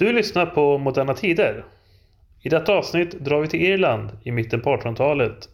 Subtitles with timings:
[0.00, 1.64] Du lyssnar på Moderna Tider.
[2.42, 5.48] I detta avsnitt drar vi till Irland i mitten på 1800-talet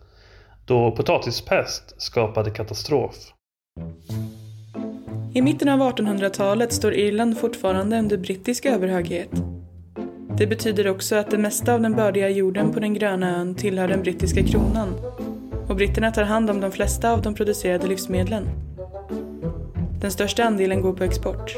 [0.67, 3.15] då potatispest skapade katastrof.
[5.35, 9.31] I mitten av 1800-talet står Irland fortfarande under brittisk överhöghet.
[10.39, 13.89] Det betyder också att det mesta av den bördiga jorden på den gröna ön tillhör
[13.89, 14.95] den brittiska kronan
[15.69, 18.47] och britterna tar hand om de flesta av de producerade livsmedlen.
[20.01, 21.57] Den största andelen går på export.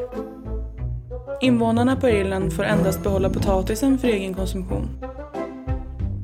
[1.41, 4.89] Invånarna på Irland får endast behålla potatisen för egen konsumtion.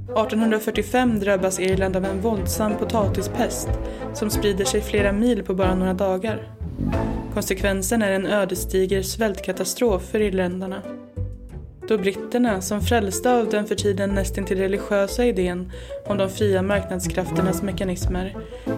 [0.03, 3.69] 1845 drabbas Irland av en våldsam potatispest
[4.15, 6.49] som sprider sig flera mil på bara några dagar.
[7.35, 10.83] Konsekvensen är en ödesdiger svältkatastrof för irländarna.
[11.89, 15.73] Då britterna, som frälsta av den för tiden nästintill religiösa idén
[16.07, 18.37] om de fria marknadskrafternas mekanismer,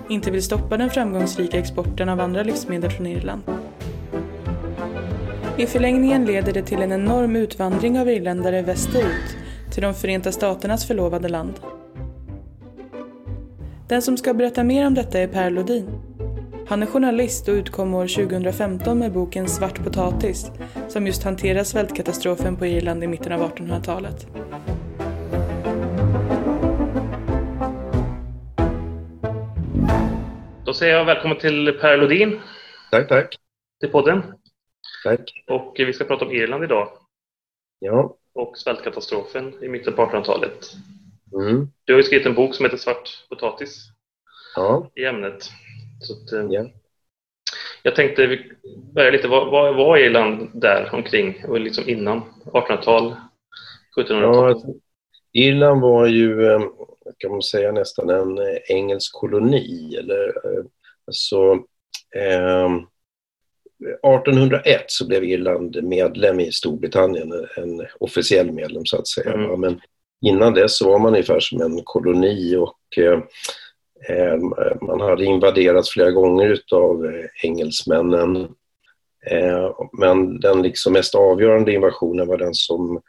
[0.09, 3.43] inte vill stoppa den framgångsrika exporten av andra livsmedel från Irland.
[5.59, 9.37] I förlängningen leder det till en enorm utvandring av irländare västerut,
[9.73, 11.60] till de Förenta Staternas förlovade land.
[13.88, 15.88] Den som ska berätta mer om detta är Per Lodin.
[16.68, 20.51] Han är journalist och utkom år 2015 med boken Svart potatis,
[20.88, 24.27] som just hanterar svältkatastrofen på Irland i mitten av 1800-talet.
[30.65, 32.40] Då säger jag välkommen till Per Lodin
[32.90, 33.37] Tack, tack.
[33.80, 34.23] till podden.
[35.16, 35.45] Tack.
[35.46, 36.88] Och vi ska prata om Irland idag
[37.79, 38.16] Ja.
[38.35, 40.66] och svältkatastrofen i mitten på 1800-talet.
[41.35, 41.68] Mm.
[41.85, 43.84] Du har ju skrivit en bok som heter Svart potatis
[44.57, 44.90] Ja.
[44.95, 45.51] i ämnet.
[46.01, 46.66] Så att, eh, Ja.
[47.82, 48.52] Jag tänkte vi
[48.95, 53.16] börja lite, vad, vad var Irland där omkring och liksom innan 1800-tal,
[53.96, 54.23] 1700-tal?
[54.23, 54.66] ja alltså,
[55.32, 56.60] Irland var ju, eh,
[57.18, 59.96] kan man säga, nästan en eh, engelsk koloni.
[59.96, 60.32] Eller,
[61.07, 61.52] alltså,
[62.16, 62.71] eh,
[63.85, 69.33] 1801 så blev Irland medlem i Storbritannien, en officiell medlem så att säga.
[69.33, 69.60] Mm.
[69.60, 69.81] Men
[70.27, 73.21] innan dess så var man ungefär som en koloni och eh,
[74.09, 74.37] eh,
[74.83, 78.37] man hade invaderats flera gånger utav eh, engelsmännen.
[79.31, 83.00] Eh, men den liksom mest avgörande invasionen var den som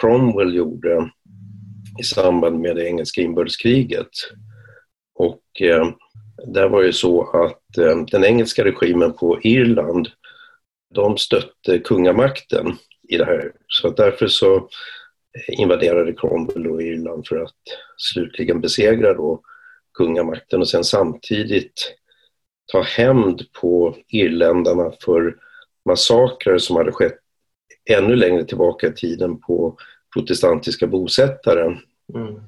[0.00, 1.10] Cromwell gjorde
[2.00, 4.08] i samband med det engelska inbördeskriget.
[5.14, 5.88] Och eh,
[6.46, 10.08] där var ju så att eh, den engelska regimen på Irland,
[10.94, 12.76] de stötte kungamakten
[13.08, 13.52] i det här.
[13.68, 14.68] Så därför så
[15.48, 17.54] invaderade Cromwell då Irland för att
[17.96, 19.40] slutligen besegra då
[19.94, 21.94] kungamakten och sen samtidigt
[22.72, 25.36] ta hämnd på irländarna för
[25.84, 27.18] massakrer som hade skett
[27.90, 29.76] ännu längre tillbaka i tiden på
[30.14, 31.76] protestantiska bosättare.
[32.14, 32.40] Mm.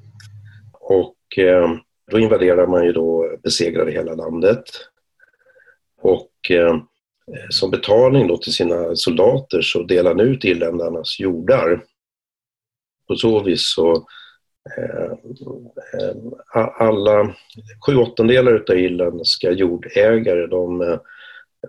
[0.73, 1.71] Och eh,
[2.11, 4.63] då invaderade man ju då, besegrade hela landet.
[6.01, 6.77] Och eh,
[7.33, 11.83] Eh, som betalning då till sina soldater så delade han ut irländarnas jordar.
[13.07, 14.07] På så vis så
[14.77, 15.11] eh,
[15.99, 17.35] eh alla
[17.85, 20.99] sju åttondelar utav irländska jordägare de eh,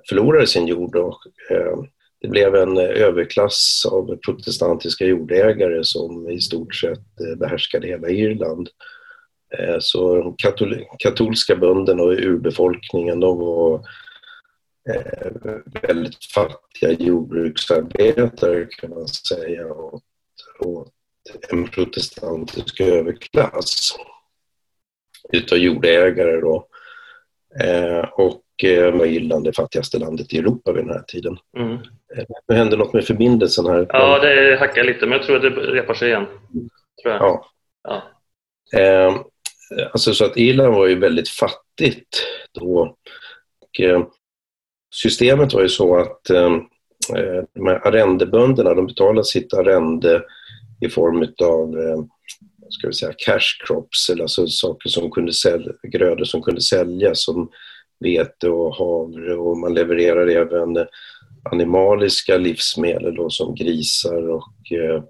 [0.09, 1.19] förlorade sin jord och
[1.51, 1.79] eh,
[2.21, 8.69] det blev en överklass av protestantiska jordägare som i stort sett behärskade hela Irland.
[9.81, 13.81] Så katol katolska bönderna och urbefolkningen de var
[15.83, 20.03] väldigt fattiga jordbruksarbetare kan man säga åt,
[20.59, 20.93] åt
[21.49, 23.97] en protestantisk överklass
[25.33, 26.67] utav jordägare då.
[27.61, 31.39] Eh, och eh, var Irland det fattigaste landet i Europa vid den här tiden.
[31.57, 31.79] Mm.
[32.49, 33.87] Nu hände något med förbindelsen här.
[33.89, 36.27] Ja, det hackar lite, men jag tror att det repar sig igen.
[37.03, 37.23] Tror jag.
[37.23, 37.51] Ja.
[37.83, 38.03] Ja.
[38.79, 39.21] Eh,
[39.93, 42.97] alltså så att Irland var ju väldigt fattigt då.
[43.61, 44.03] Och, eh,
[44.91, 46.55] systemet var ju så att ehm,
[47.17, 50.23] eh, de här arrendebönderna de betalade sitt arrende
[50.81, 52.05] i form av eh,
[52.71, 57.25] ska vi säga cash crops, eller alltså saker som kunde sälja, grödor som kunde säljas
[57.25, 57.51] som
[58.01, 60.87] vete och havre och man levererade även
[61.51, 65.03] animaliska livsmedel då, som grisar och eh,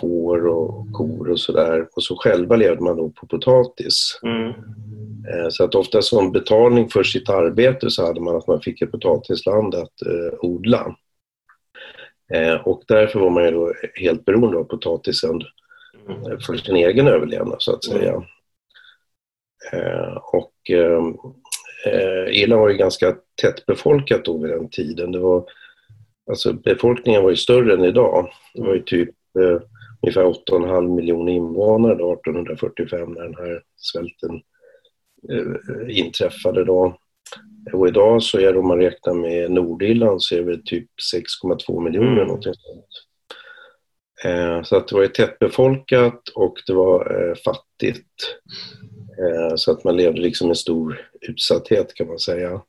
[0.00, 1.88] får och kor och sådär.
[1.96, 4.20] Och så själva levde man då på potatis.
[4.22, 4.48] Mm.
[4.48, 8.82] Eh, Så att ofta som betalning för sitt arbete så hade man att man fick
[8.82, 10.96] ett potatisland att eh, odla.
[12.64, 15.42] Och därför var man ju då helt beroende av potatisen
[16.08, 16.40] Mm.
[16.40, 18.22] för sin egen överlevnad så att säga.
[19.72, 21.02] Eh, och eh,
[22.42, 25.12] Irland var ju ganska tättbefolkat då vid den tiden.
[25.12, 25.44] Det var,
[26.30, 28.28] alltså befolkningen var ju större än idag.
[28.54, 29.60] Det var ju typ eh,
[30.02, 34.42] ungefär 8,5 miljoner invånare då 1845 när den här svälten
[35.30, 36.96] eh, inträffade då.
[37.72, 41.80] Och idag så är det, om man räknar med Nordirland, så är det typ 6,2
[41.80, 42.26] miljoner Mm.
[42.26, 42.86] någonting sånt.
[44.24, 48.36] Eh, så att det var tättbefolkat och det var eh, fattigt.
[49.18, 52.60] Eh, så att man levde liksom i stor utsatthet kan man säga.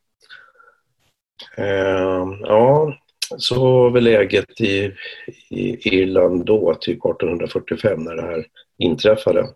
[2.42, 2.94] Ja,
[3.38, 4.92] så var väl läget i,
[5.50, 8.45] i Irland då, typ 1845 när det här
[8.77, 9.48] inträffade.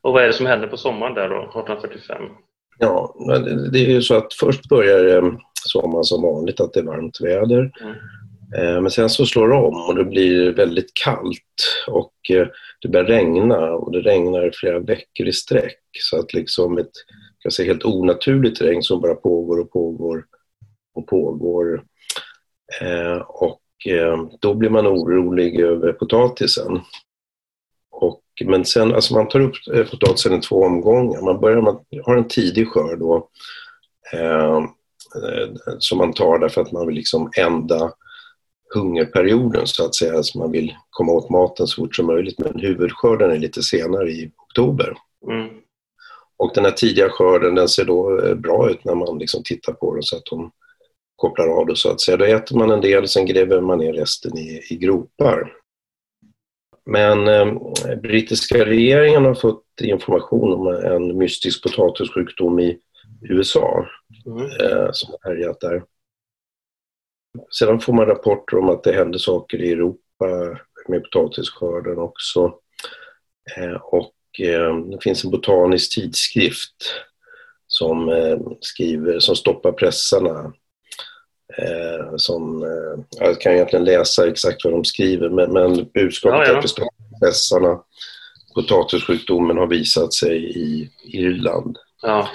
[0.00, 2.22] Och vad är det som händer på sommaren där då, 1845?
[2.78, 3.14] Ja,
[3.72, 7.70] det är ju så att först börjar sommaren som vanligt, att det är varmt väder.
[7.80, 7.94] Mm.
[8.54, 12.46] Eh, men sen så slår det om och det blir väldigt kallt och eh,
[12.80, 15.80] det börjar regna och det regnar flera veckor i sträck.
[15.92, 16.92] Så att liksom ett
[17.42, 20.24] jag säga, helt onaturligt regn som bara pågår och pågår
[20.94, 21.84] och pågår.
[22.80, 23.60] Eh, och
[24.40, 26.80] då blir man orolig över potatisen.
[27.90, 29.54] Och, men sen, alltså man tar upp
[29.90, 31.22] potatisen i två omgångar.
[31.22, 33.28] Man, börjar, man har en tidig skörd då,
[34.12, 34.64] eh,
[35.78, 37.92] som man tar därför att man vill liksom ända
[38.74, 40.22] hungerperioden så att säga.
[40.22, 42.38] Så man vill komma åt maten så fort som möjligt.
[42.38, 44.94] Men huvudskörden är lite senare i oktober.
[45.30, 45.48] Mm.
[46.36, 49.72] Och den här tidiga skörden den ser då eh, bra ut när man liksom tittar
[49.72, 50.50] på den så att de
[51.16, 52.16] kopplar av det så att säga.
[52.16, 55.52] Då äter man en del, sen gräver man ner resten i, i gropar.
[56.90, 57.54] Men eh,
[58.02, 62.78] brittiska regeringen har fått information om en mystisk potatissjukdom i
[63.20, 63.86] USA
[64.26, 64.42] mm.
[64.42, 65.82] eh, som har härjat där.
[67.50, 72.54] Sedan får man rapporter om att det händer saker i Europa med potatisskörden också.
[73.56, 76.76] Eh, och eh, det finns en botanisk tidskrift
[77.66, 80.52] som eh, skriver, som stoppar pressarna.
[82.16, 82.64] Som,
[83.10, 86.52] jag kan egentligen läsa exakt vad de skriver men, men budskapet ja, ja.
[86.52, 86.90] är att stoppa
[87.22, 87.80] pressarna.
[88.54, 91.78] Potatissjukdomen har visat sig i Irland.
[92.02, 92.28] Ja.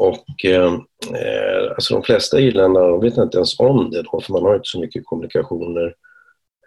[0.00, 0.74] Och eh,
[1.14, 4.68] eh, alltså de flesta irländare vet inte ens om det då, för man har inte
[4.68, 5.94] så mycket kommunikationer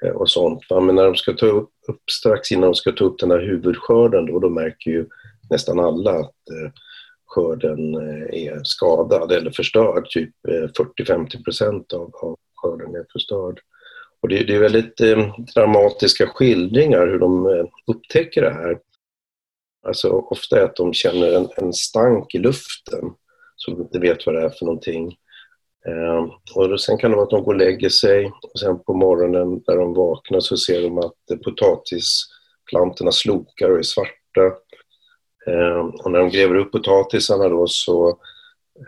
[0.04, 0.60] eh, och sånt.
[0.70, 0.80] Va?
[0.80, 3.40] Men när de ska ta upp, upp, strax innan de ska ta upp den här
[3.40, 5.06] huvudskörden då, då märker ju
[5.50, 6.72] nästan alla att eh,
[7.26, 10.10] skörden eh, är skadad eller förstörd.
[10.10, 13.60] Typ eh, 40-50 procent av, av skörden är förstörd.
[14.22, 17.48] Och det, det är väldigt eh, dramatiska skildringar hur de
[17.88, 18.80] upptäcker det här.
[19.88, 23.14] Alltså ofta är att de känner en, en stank i luften
[23.66, 25.18] som inte vet vad det är för någonting.
[25.88, 26.24] Eh,
[26.56, 28.94] och då, sen kan det vara att de går och lägger sig och sen på
[28.94, 34.46] morgonen när de vaknar så ser de att potatisplantorna slokar och är svarta.
[35.48, 38.10] Eh, och när de gräver upp potatisarna då så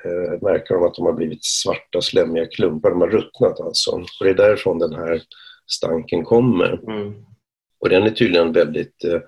[0.04, 2.89] eh, märker de att de har blivit svarta slemmiga klumpar.
[2.89, 3.92] De har ruttnat alltså.
[3.92, 5.22] Och det är därifrån den här
[5.68, 6.80] stanken kommer.
[6.92, 7.13] Mm.
[7.80, 9.22] Och den är tydligen väldigt eh,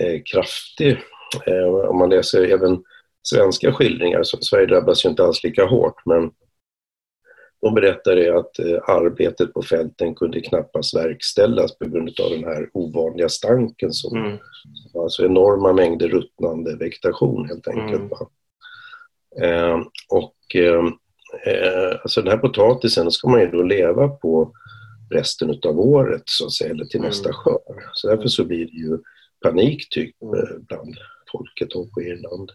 [0.00, 0.98] eh kraftig.
[1.46, 2.82] Eh, om man läser även
[3.22, 4.22] svenska skildringar.
[4.22, 6.30] Så Sverige drabbas ju inte alls lika hårt men
[7.60, 12.70] de berättade att eh, arbetet på fälten kunde knappast verkställas på grund av den här
[12.72, 14.38] ovanliga stanken som mm.
[14.94, 18.02] alltså enorma mängder ruttnande vegetation helt enkelt.
[18.02, 18.20] Mm.
[19.42, 20.84] Eh, och eh,
[21.46, 24.52] eh, alltså den här potatisen ska man ju då leva på
[25.10, 27.08] resten av året så att säga, eller till mm.
[27.08, 27.82] nästa skörd.
[27.92, 28.98] Så därför så blir det ju
[29.42, 30.34] panik typ mm.
[30.34, 30.96] eh, bland
[31.32, 32.52] folket på Irland.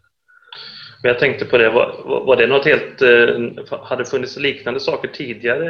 [1.06, 5.08] Men jag tänkte på det, var, var det något helt, eh, hade funnits liknande saker
[5.08, 5.68] tidigare?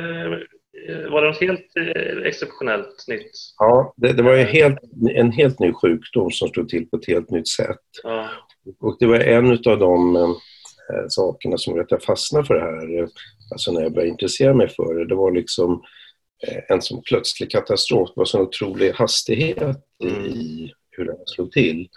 [0.87, 3.31] Eh, var det något helt eh, exceptionellt nytt?
[3.59, 4.79] Ja, det, det var helt,
[5.15, 7.81] en helt ny sjukdom som stod till på ett helt nytt sätt.
[8.03, 8.29] Ja.
[8.81, 13.07] Och det var en av de äh, sakerna som jag fastnade för det här,
[13.51, 15.07] alltså när jag började intressera mig för det.
[15.07, 15.83] Det var liksom
[16.69, 20.25] en sån plötslig katastrof, det var sån otrolig hastighet mm.
[20.25, 21.87] i hur det slog till.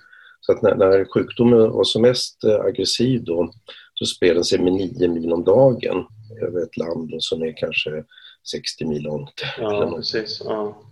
[0.48, 3.52] Så att när, när sjukdomen var som mest eh, aggressiv då,
[3.94, 6.06] så spred den sig med nio mil om dagen
[6.42, 8.04] över ett land som är kanske
[8.50, 9.44] 60 mil långt.
[9.58, 10.42] Ja, precis.
[10.44, 10.82] Ja.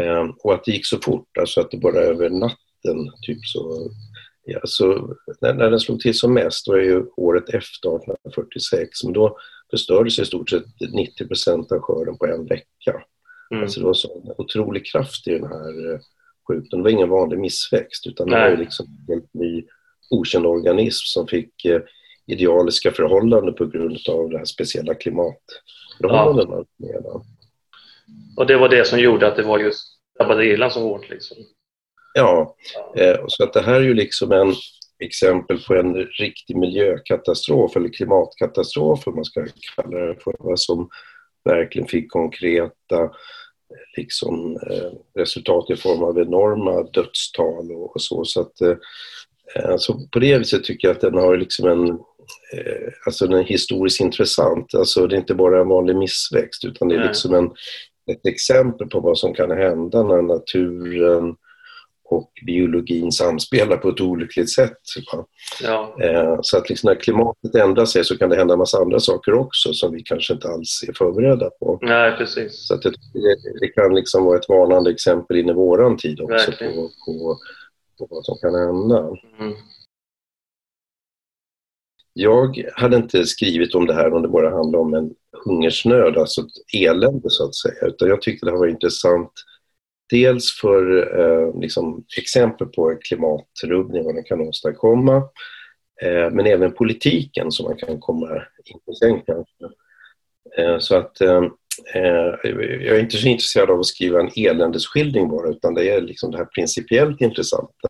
[0.00, 3.90] Ehm, och att det gick så fort, alltså att det bara över natten, typ så...
[4.44, 9.04] Ja, så när, när den slog till som mest, då är ju året efter 1846,
[9.04, 9.36] men då
[9.70, 13.02] förstördes i stort sett 90 procent av skörden på en vecka.
[13.50, 13.62] Mm.
[13.62, 16.00] Alltså det var så otrolig kraft i den här
[16.50, 16.80] sjukdom.
[16.80, 19.64] Det var ingen vanlig missväxt utan det var liksom en ny
[20.10, 21.80] okänd organism som fick eh,
[22.26, 26.64] idealiska förhållanden på grund av det här speciella klimatförhållandena.
[26.76, 27.22] Ja.
[28.36, 29.82] Och det var det som gjorde att det var just
[30.18, 31.10] drabbade Irland så hårt?
[31.10, 31.36] Liksom.
[32.14, 32.56] Ja,
[32.96, 34.54] eh, så att det här är ju liksom en
[35.04, 40.88] exempel på en riktig miljökatastrof eller klimatkatastrof, om man ska kalla det för, vad som
[41.44, 43.10] verkligen fick konkreta
[43.96, 48.24] liksom, eh, resultat i form av enorma dödstal och, så.
[48.24, 48.76] så att, eh,
[49.64, 51.98] alltså på det viset tycker jag att den har liksom en,
[53.06, 54.74] alltså den är historiskt intressant.
[54.74, 57.50] Alltså det är inte bara en vanlig missväxt utan det är liksom en,
[58.12, 61.36] ett exempel på vad som kan hända när naturen
[62.10, 64.78] och biologin samspelar på ett olyckligt sätt.
[65.62, 65.96] Ja.
[66.02, 69.00] Eh, så att liksom när klimatet ändrar sig så kan det hända en massa andra
[69.00, 71.78] saker också som vi kanske inte alls är förberedda på.
[71.82, 72.66] Nej, precis.
[72.66, 72.92] Så att det,
[73.60, 77.38] det kan liksom vara ett varnande exempel in i våran tid också på, på,
[77.98, 78.98] på, vad som kan hända.
[79.38, 79.54] Mm.
[82.12, 85.10] Jag hade inte skrivit om det här om det bara handlade om en
[85.44, 89.32] hungersnöd, alltså ett elände så att säga, utan jag tyckte det här var intressant
[90.10, 95.16] Dels för eh, liksom, exempel på klimatrubbning, vad den kan åstadkomma,
[96.02, 99.64] eh, men även politiken som man kan komma in på sen kanske.
[100.58, 101.42] Eh, så att eh,
[101.94, 102.50] eh,
[102.80, 106.30] jag är inte så intresserad av att skriva en eländesskildring bara, utan det är liksom
[106.30, 107.88] det här principiellt intressanta.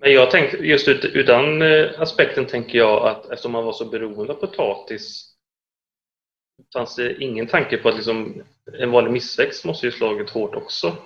[0.00, 3.72] Men jag tänkte, just ut, ur den eh, aspekten tänker jag att eftersom man var
[3.72, 5.34] så beroende av potatis
[6.72, 8.42] fanns det ingen tanke på att liksom,
[8.78, 10.96] en vanlig missväxt måste ju slagit hårt också?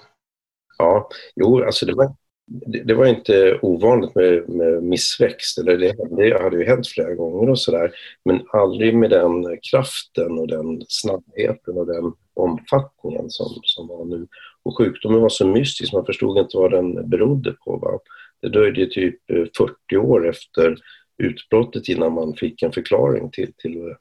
[0.79, 2.15] Ja, jo, alltså det var,
[2.47, 5.59] det, det var inte ovanligt med, med missväxt.
[5.59, 7.93] Eller det, det hade ju hänt flera gånger och sådär.
[8.25, 14.27] Men aldrig med den kraften och den snabbheten och den omfattningen som, som var nu.
[14.63, 17.77] Och sjukdomen var så mystisk, man förstod inte vad den berodde på.
[17.77, 17.99] Va?
[18.43, 20.77] Det dröjde typ eh, 40 år efter
[21.19, 23.95] utbrottet innan man fick en förklaring till, till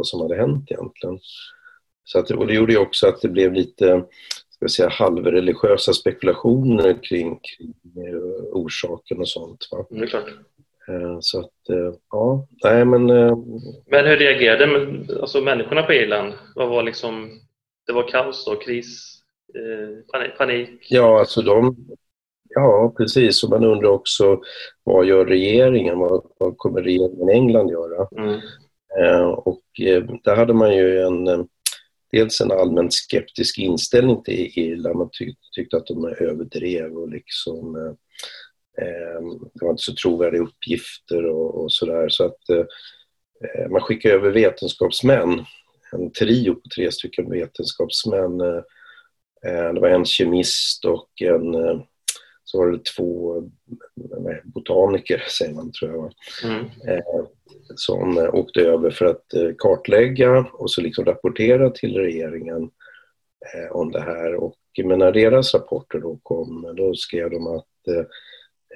[0.00, 1.18] vad som hade hänt egentligen.
[2.04, 4.04] Så att, och det gjorde ju också att det blev lite
[4.60, 7.74] ska säga, halvreligiösa spekulationer kring, kring
[8.06, 9.68] eh, orsaken och sånt.
[9.70, 9.86] Va?
[9.90, 10.28] Det är klart.
[10.88, 13.06] Eh, så att, eh, ja, nej men...
[13.86, 14.88] Men hur reagerade
[15.20, 16.32] alltså, människorna på Irland?
[16.54, 17.40] Vad var liksom...
[17.86, 19.16] Det var kaos då, kris,
[20.38, 20.86] panik?
[20.90, 21.76] Ja, alltså de...
[22.48, 23.44] Ja, precis.
[23.44, 24.40] Och man undrar också
[24.84, 25.98] vad gör regeringen?
[25.98, 28.08] Vad, vad kommer regeringen i England göra?
[28.16, 28.40] Mm.
[28.98, 31.44] Eh, och eh, där hade man ju en, eh,
[32.12, 34.96] dels en allmänt skeptisk inställning till Irland.
[34.96, 37.96] Man tyck, tyckte att de överdrev och liksom
[39.54, 42.08] det var inte så trovärdiga uppgifter och, och sådär.
[42.08, 42.70] Så att
[43.70, 45.44] man skickade över vetenskapsmän,
[45.92, 48.38] en trio på tre stycken vetenskapsmän.
[49.74, 51.54] Det var en kemist och en
[52.50, 53.42] så var det två
[54.44, 56.12] botaniker, säger man tror jag,
[56.50, 56.64] mm.
[56.64, 57.24] eh,
[57.76, 62.70] som åkte över för att eh, kartlägga och så liksom rapportera till regeringen
[63.54, 64.34] eh, om det här.
[64.34, 68.04] Och, men när deras rapporter då kom, då skrev de att eh,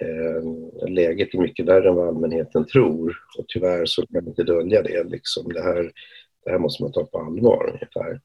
[0.09, 4.43] eh, läget är mycket värre än vad allmänheten tror och tyvärr så kan man inte
[4.43, 5.05] dölja det.
[5.05, 5.53] Liksom.
[5.53, 5.93] Det, här,
[6.45, 8.21] det här måste man ta på allvar ungefär.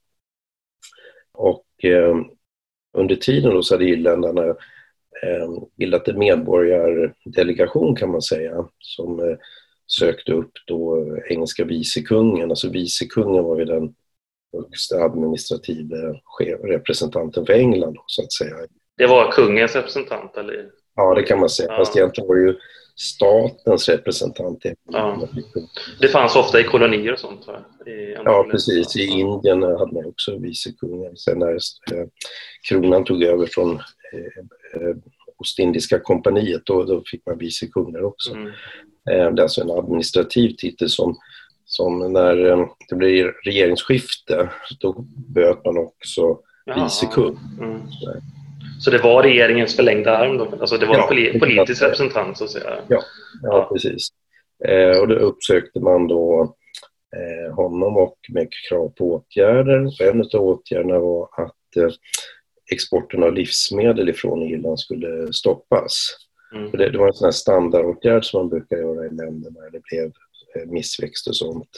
[1.32, 2.16] Och eh,
[2.94, 4.56] under tiden då så hade irländarna Eh,
[5.78, 9.38] bildat en medborgardelegation kan man säga som eh,
[9.88, 12.50] sökte upp då engelska vicekungen.
[12.50, 13.94] Alltså vicekungen var ju den
[14.54, 15.98] högsta administrativa
[16.64, 18.56] representanten för England så att säga.
[18.98, 20.70] Det var kungens representant eller?
[20.96, 21.72] Ja, det kan man säga.
[21.72, 21.78] Ja.
[21.78, 22.56] Fast egentligen var det ju
[22.96, 24.66] statens representant.
[24.92, 25.28] Ja.
[26.02, 27.48] Det fanns ofta i kolonier och sånt?
[27.48, 27.66] Va?
[28.26, 28.96] ja, precis.
[28.96, 31.18] I Indien hade man också vicekungen.
[31.18, 32.08] Sen när eh,
[32.70, 33.80] kronan tog över från
[34.14, 34.96] eh,
[35.38, 38.32] Ostindiska kompaniet, då, då fick man vicekung där också.
[38.32, 38.48] Mm.
[38.48, 38.54] Eh,
[39.34, 41.18] det är alltså en administrativ titel som,
[41.66, 44.50] som när eh, det blir regeringsskifte,
[44.80, 46.40] då böt man också
[46.76, 47.40] vicekung.
[47.60, 47.82] Mm.
[48.80, 50.58] Så det var regeringens förlängda arm då?
[50.60, 52.76] Alltså det var ja, en politisk representant så att säga?
[52.88, 53.02] Ja,
[53.44, 54.08] ja, precis.
[54.66, 56.56] Eh, och då uppsökte man då
[57.16, 59.86] eh, honom och med krav på åtgärder.
[59.86, 61.90] Och en av åtgärderna var att eh,
[62.72, 66.16] exporten av livsmedel ifrån Irland skulle stoppas.
[66.56, 66.72] Mm.
[66.72, 70.12] Det, det, var en sån standardåtgärd som man brukar göra i länder när det blev
[70.56, 71.70] eh, missväxt och sånt.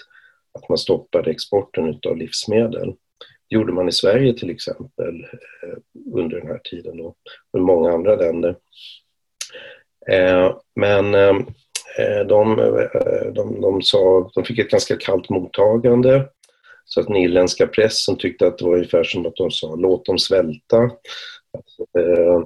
[0.54, 2.96] Att man stoppade exporten av livsmedel.
[3.50, 5.26] Det gjorde man i Sverige till exempel
[5.64, 5.78] eh,
[6.16, 7.16] under den här tiden då,
[7.52, 8.56] och många andra länder.
[10.08, 11.12] Eh, men
[12.28, 12.56] de,
[13.36, 16.28] de, de, sa, de fick ett ganska kallt mottagande
[16.86, 20.06] så att den irländska pressen tyckte att det var ungefär som att de sa låt
[20.06, 20.78] dem svälta.
[21.58, 22.42] Alltså, eh,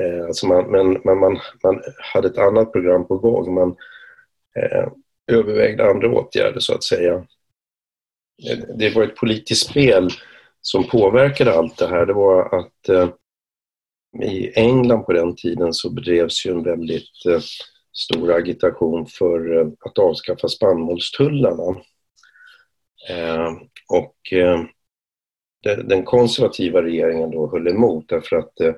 [0.00, 1.82] eh, alltså man, men, man, man, man
[2.14, 3.54] hade ett annat program på gång.
[3.54, 3.76] Man
[4.56, 4.88] eh,
[5.32, 7.14] övervägde andra åtgärder så att säga.
[8.50, 10.08] Eh, det var ett politiskt spel
[10.60, 12.06] som påverkade allt det här.
[12.06, 13.08] Det var att eh,
[14.22, 17.40] i England på den tiden så bedrevs ju en väldigt eh,
[17.92, 21.80] stor agitation för eh, att avskaffa spannmålstullarna.
[23.08, 23.52] Eh,
[23.88, 24.64] och eh,
[25.84, 28.74] den konservativa regeringen då höll emot därför att eh,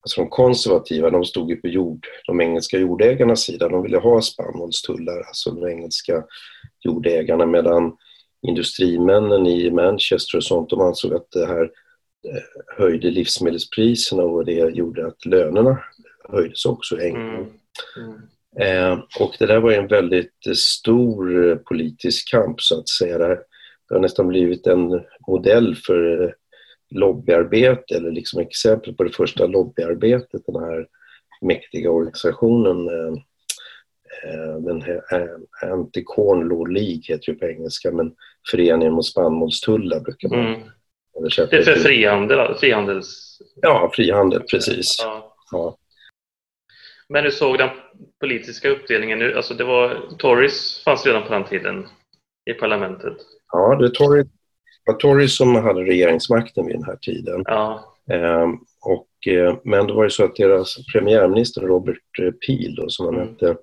[0.00, 3.68] alltså de konservativa, de stod ju på jord, de engelska jordägarnas sida.
[3.68, 6.24] De ville ha spannmålstullar, alltså de engelska
[6.80, 7.96] jordägarna, medan
[8.46, 11.70] industrimännen i Manchester och sånt, de ansåg att det här
[12.76, 15.78] höjde livsmedelspriserna och det gjorde att lönerna
[16.28, 17.46] höjdes också i England.
[17.96, 18.22] Mm.
[18.56, 18.98] Mm.
[19.20, 23.38] Och det där var en väldigt stor politisk kamp så att säga.
[23.92, 26.34] Det har nästan blivit en modell för
[26.90, 30.86] lobbyarbete eller liksom exempel på det första lobbyarbetet, den här
[31.40, 33.12] mäktiga organisationen eh,
[34.24, 35.28] eh, den här
[35.62, 38.14] Anti-Corn Law League heter ju på engelska, men
[38.50, 40.60] Föreningen mot spannmålstullar brukar man mm.
[41.50, 41.52] det.
[41.52, 43.38] är för frihandel, frihandels...
[43.54, 44.96] Ja, frihandel, precis.
[44.98, 45.36] Ja.
[45.50, 45.76] ja.
[47.08, 47.70] Men du såg den
[48.20, 51.86] politiska uppdelningen nu, alltså det var Tories fanns redan på den tiden
[52.50, 53.16] i parlamentet.
[53.52, 54.00] Ja, det
[54.86, 57.42] var Tories som hade regeringsmakten vid den här tiden.
[57.46, 57.94] Ja.
[58.10, 58.48] Eh,
[58.84, 63.06] och, eh, men det var ju så att deras premiärminister Robert eh, Peel, då, som
[63.06, 63.28] han mm.
[63.28, 63.56] hette,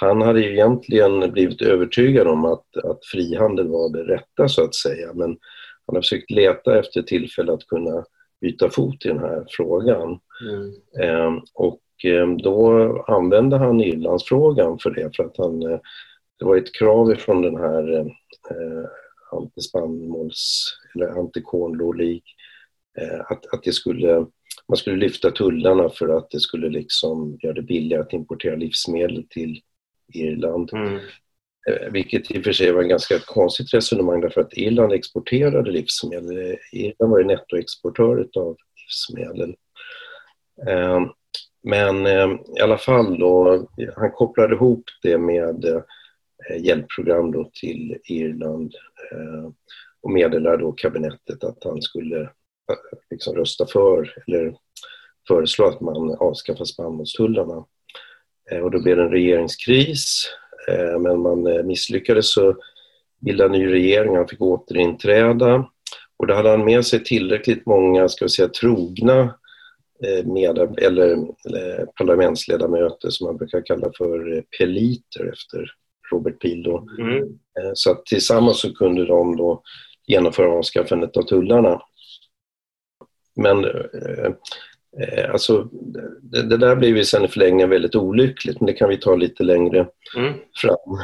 [0.00, 4.74] han hade ju egentligen blivit övertygad om att, att frihandel var det rätta så att
[4.74, 5.38] säga, men
[5.86, 8.04] han har försökt leta efter tillfälle att kunna
[8.40, 10.18] byta fot i den här frågan.
[10.50, 10.74] Mm.
[11.00, 15.78] Eh, och eh, då använde han Irlandsfrågan för det, för att han, eh,
[16.38, 18.14] det var ett krav från den här
[19.32, 22.22] antispannmåls eller antikornlålig.
[22.98, 24.26] Eh, att, att det skulle,
[24.68, 29.26] man skulle lyfta tullarna för att det skulle liksom göra det billigare att importera livsmedel
[29.30, 29.60] till
[30.14, 30.70] Irland.
[30.72, 30.94] Mm.
[31.68, 35.70] Eh, vilket i och för sig var ett ganska konstigt resonemang därför att Irland exporterade
[35.70, 36.56] livsmedel.
[36.72, 39.54] Irland var ju nettoexportör av livsmedel.
[40.68, 41.00] Eh,
[41.62, 42.06] men
[42.56, 45.84] i alla fall då, han kopplade ihop det med
[46.50, 48.74] Eh, hjälpprogram då till Irland
[49.12, 49.50] Eh,
[50.00, 52.28] och meddelade då kabinettet att han skulle eh,
[53.10, 54.54] liksom rösta för eller
[55.28, 57.64] föreslå att man avskaffar spannmålstullarna.
[58.50, 60.28] Eh, och då blev det en regeringskris
[60.68, 62.56] eh, men man eh, misslyckades så
[63.20, 65.68] bildade en ny regering, han fick återinträda
[66.16, 69.34] och då hade han med sig tillräckligt många, ska vi säga trogna
[70.24, 75.70] med, eller, eller parlamentsledamöter som man brukar kalla för peliter efter
[76.12, 76.88] Robert Peel då.
[76.98, 77.18] Mm.
[77.22, 79.62] Eh, så tillsammans så kunde de då
[80.06, 81.82] genomföra avskaffandet av tullarna.
[83.36, 84.32] Men eh,
[85.02, 85.68] eh, alltså,
[86.22, 89.14] det, det, där blev ju sen i förlängningen väldigt olyckligt, men det kan vi ta
[89.14, 90.34] lite längre mm.
[90.56, 90.98] fram.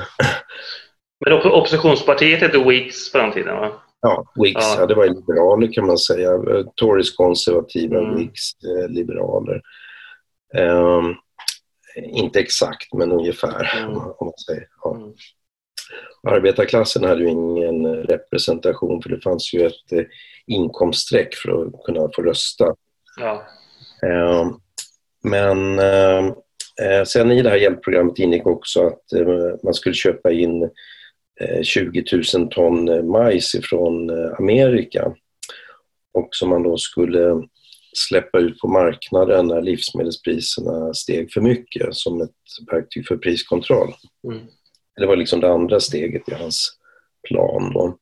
[1.26, 3.72] Men oppositionspartiet hette Whigs på den tiden va?
[4.00, 4.76] Ja, Whigs, ja.
[4.78, 4.86] ja.
[4.86, 6.30] det var liberaler kan man säga.
[6.74, 8.16] Tories konservativa, mm.
[8.16, 9.62] Whigs eh, liberaler.
[10.58, 11.14] Um,
[11.96, 13.78] inte exakt, men ungefär.
[13.78, 13.96] Mm.
[13.96, 14.68] Om man säger.
[14.82, 14.96] Ja.
[14.96, 15.12] Mm.
[16.26, 20.04] Arbetarklassen hade ju ingen representation för det fanns ju ett eh,
[20.46, 22.74] inkomststreck för att kunna få rösta.
[23.20, 23.46] Ja.
[24.02, 24.50] Eh,
[25.22, 29.12] men eh, sen i det här hjälpprogrammet ingick också att
[29.62, 30.70] man skulle köpa in
[31.62, 32.04] 20
[32.34, 35.14] 000 ton majs ifrån Amerika
[36.12, 37.42] och som man då skulle
[37.94, 42.30] släppa ut på marknaden när livsmedelspriserna steg för mycket som ett
[42.70, 43.94] verktyg för priskontroll.
[44.32, 44.46] Mm.
[44.96, 46.78] Det var liksom det andra steget i hans
[47.28, 47.72] plan.
[47.72, 47.98] Då.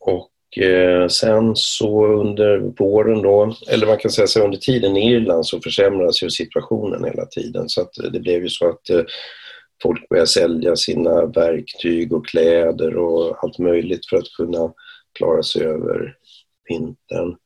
[0.00, 5.12] Och eh, sen så under våren då, eller man kan säga så under tiden i
[5.12, 9.04] Irland så försämras ju situationen hela tiden så att det blev ju så att eh,
[9.82, 14.72] folk började sälja sina verktyg och kläder och allt möjligt för att kunna
[15.12, 16.14] klara sig över
[16.68, 17.36] vintern.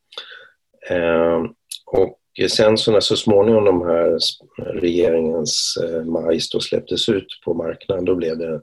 [0.90, 1.44] Eh,
[1.86, 2.18] och
[2.50, 4.18] sen så när så småningom de här
[4.58, 8.60] regeringens eh, majs då släpptes ut på marknaden, då blev det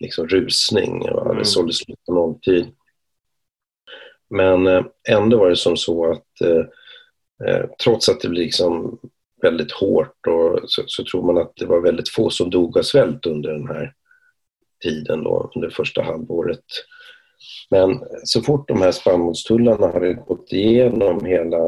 [0.00, 1.10] liksom rusning.
[1.10, 1.44] och Det mm.
[1.44, 2.66] såldes slut på nolltid.
[4.30, 8.98] Men eh, ändå var det som så att eh, trots att det blev liksom
[9.42, 12.82] väldigt hårt och så, så, tror man att det var väldigt få som dog av
[12.82, 13.94] svält under den här
[14.82, 16.64] tiden då, under första halvåret.
[17.70, 21.58] Men så fort de här spannmålstullarna hade gått igenom hela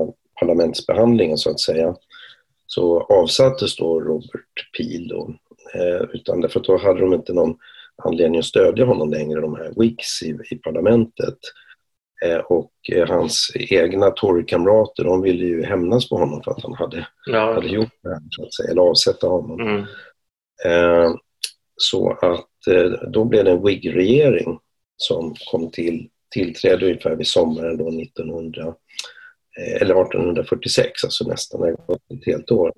[0.41, 1.95] parlamentsbehandlingen så att säga
[2.67, 5.35] så avsattes då Robert Peel då.
[5.75, 7.57] Eh, utan därför att då hade de inte någon
[8.05, 11.39] anledning att stödja honom längre, de här Whigs i, i parlamentet.
[12.25, 16.75] Eh, och eh, hans egna Torykamrater, de ville ju hämnas på honom för att han
[16.75, 17.55] hade, ja.
[17.55, 19.61] hade gjort det här, så att säga, eller avsätta honom.
[19.61, 19.85] Mm.
[21.77, 22.49] Så att
[23.13, 24.59] då blev det en Whig-regering
[25.03, 28.75] som kom till, tillträdde ungefär vid sommaren då 1900,
[29.59, 32.73] eh, eller 1846, alltså nästan ett helt år.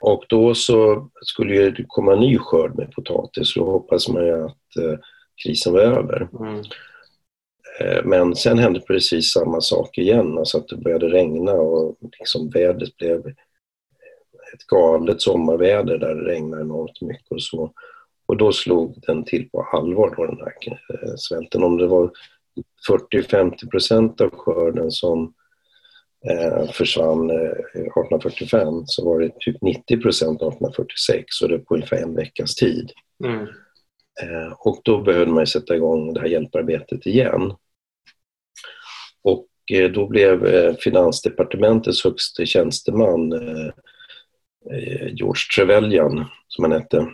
[0.00, 4.26] Och då så skulle det komma en ny skörd med potatis och då hoppas man
[4.26, 4.98] ju att eh,
[5.44, 6.28] krisen var över.
[6.40, 6.62] Mm.
[7.80, 12.50] Eh, men sen hände precis samma sak igen, alltså att det började regna och liksom
[12.50, 13.26] vädret blev
[14.54, 17.72] ett galet sommarväder där det regnade enormt mycket och så.
[18.28, 21.62] Och då slog den till på allvar då den här eh, svälten.
[21.62, 22.10] Om det var
[22.88, 25.34] 40-50 procent av skörden som
[26.30, 32.02] eh, försvann eh, 1845 så var det typ 90 procent 1846 och det på ungefär
[32.02, 32.92] en veckas tid.
[33.24, 33.46] Mm.
[34.22, 37.54] Eh, och då behövde man sätta igång det här hjälparbetet igen.
[39.22, 43.34] Och eh, då blev eh, Finansdepartementets högste tjänsteman
[45.10, 47.06] George Trevelyan, som han hette,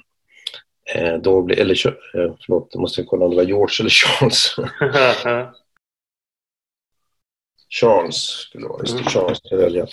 [1.22, 1.74] då blev, eller
[2.46, 4.56] förlåt, måste jag kolla om det var George eller Charles.
[7.68, 9.86] Charles, skulle vara, just det, Charles Trevelyan,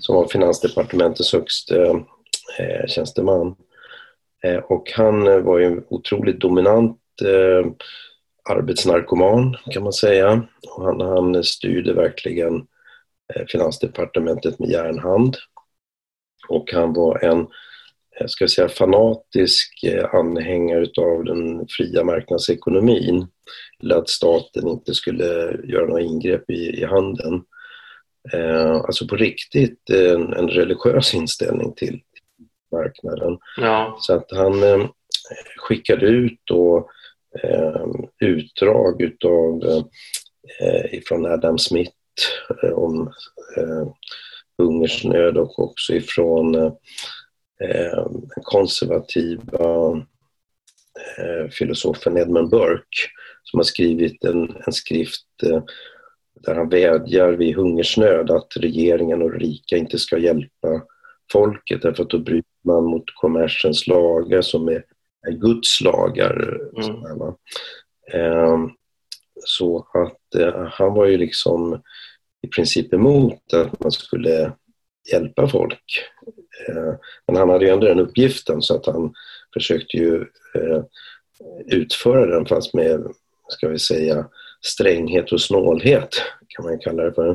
[0.00, 2.04] som var Finansdepartementets högste
[2.86, 3.56] tjänsteman.
[4.68, 7.00] Och han var ju en otroligt dominant
[8.50, 10.46] arbetsnarkoman kan man säga.
[10.68, 12.66] Och han, han styrde verkligen
[13.34, 15.36] eh, Finansdepartementet med järnhand.
[16.48, 17.46] Och han var en eh,
[18.26, 23.26] ska jag säga, fanatisk eh, anhängare av den fria marknadsekonomin.
[23.82, 25.24] Eller att staten inte skulle
[25.64, 27.42] göra några ingrepp i, i handeln.
[28.32, 32.00] Eh, alltså på riktigt en, en religiös inställning till
[32.72, 33.38] marknaden.
[33.56, 33.96] Ja.
[34.00, 34.88] Så att han eh,
[35.56, 36.90] skickade ut då
[37.42, 37.86] eh,
[38.20, 39.62] utdrag utav,
[40.60, 41.92] eh, ifrån Adam Smith
[42.62, 43.12] eh, om
[43.56, 43.88] eh,
[44.58, 46.72] hungersnöd och också ifrån
[47.60, 48.06] eh, eh
[48.42, 50.02] konservativa
[51.18, 53.08] eh, filosofen Edmund Burke
[53.42, 55.62] som har skrivit en, en skrift eh,
[56.46, 60.82] där han vädjar vid hungersnöd att regeringen och rika inte ska hjälpa
[61.32, 64.84] folket därför att då bryter man mot kommersens lagar som är
[65.30, 66.60] Guds lagar.
[66.76, 67.34] Mm.
[68.12, 68.58] Eh,
[69.44, 71.82] så att eh, han var ju liksom
[72.42, 74.52] i princip emot att man skulle
[75.12, 75.84] hjälpa folk.
[76.68, 76.94] Eh,
[77.26, 79.14] men han hade ju ändå den uppgiften så att han
[79.54, 80.20] försökte ju
[80.54, 80.82] eh,
[81.66, 83.06] utföra den fast med,
[83.48, 84.26] ska vi säga,
[84.62, 87.30] stränghet och snålhet kan man kalla det för.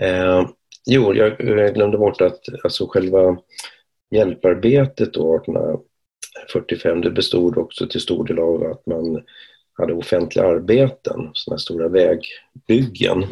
[0.00, 0.48] Eh,
[0.86, 1.38] jo, jag
[1.74, 3.38] glömde bort att alltså själva
[4.10, 5.44] hjälparbetet då,
[6.52, 9.22] 45 det bestod också till stor del av att man
[9.80, 13.22] hade offentliga arbeten, sådana stora vägbyggen.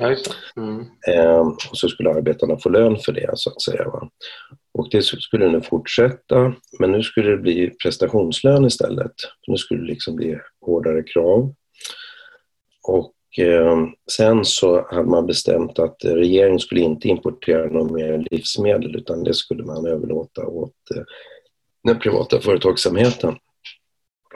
[0.56, 0.84] Mm.
[1.08, 3.84] Ehm, och så skulle arbetarna få lön för det så att säga.
[3.84, 4.11] Va?
[4.74, 9.14] Och det skulle nu fortsätta, men nu skulle det bli prestationslön istället.
[9.46, 11.54] Nu skulle det liksom bli hårdare krav.
[12.88, 18.96] Och eh, sen så hade man bestämt att regeringen skulle inte importera några mer livsmedel
[18.96, 21.02] utan det skulle man överlåta åt eh,
[21.84, 23.37] den privata företagsamheten.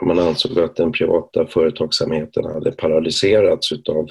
[0.05, 4.07] Man ansåg att den privata företagsamheten hade paralyserats utav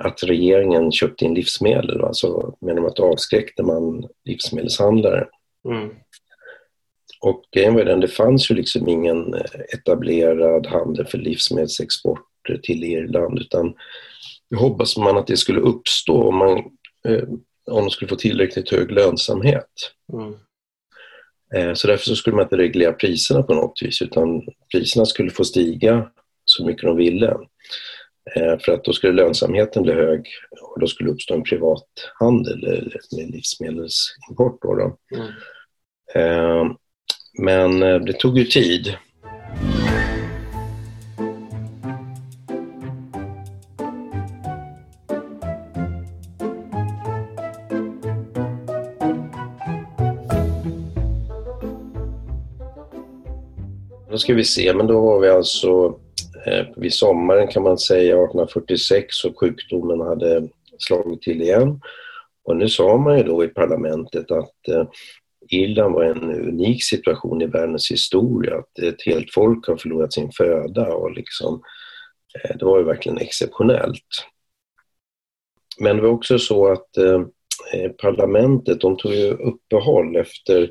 [0.00, 2.04] att regeringen köpte in livsmedel.
[2.04, 5.26] Alltså genom att avskräckte man livsmedelshandlare.
[5.68, 5.90] Mm.
[7.20, 9.34] Och grejen var den, det fanns ju liksom ingen
[9.74, 12.20] etablerad handel för livsmedelsexport
[12.62, 13.74] till Irland utan
[14.50, 16.58] det hoppas man att det skulle uppstå om man
[17.08, 17.28] eh,
[17.70, 19.70] om de skulle få tillräckligt hög lönsamhet.
[20.12, 20.34] Mm.
[21.54, 25.30] Eh, så därför så skulle man inte reglera priserna på något vis utan priserna skulle
[25.30, 26.10] få stiga
[26.44, 27.36] så mycket de ville.
[28.36, 30.26] Eh, för att då skulle lönsamheten bli hög
[30.60, 34.62] och då skulle uppstå en privat handel med livsmedelsimport.
[34.62, 34.96] Då, då.
[36.14, 36.74] Mm.
[37.38, 38.96] Men det tog ju tid.
[54.18, 55.98] Då ska vi se, men då var vi alltså
[56.46, 61.80] eh, vid sommaren kan man säga 1846 och sjukdomen hade slagit till igen.
[62.44, 64.84] Och nu sa man ju då i parlamentet att eh,
[65.50, 70.32] Irland var en unik situation i världens historia, att ett helt folk har förlorat sin
[70.32, 71.62] föda och liksom,
[72.44, 74.26] eh, det var ju verkligen exceptionellt.
[75.80, 77.20] Men det var också så att eh,
[77.74, 80.70] eh parlamentet, de tog ju uppehåll efter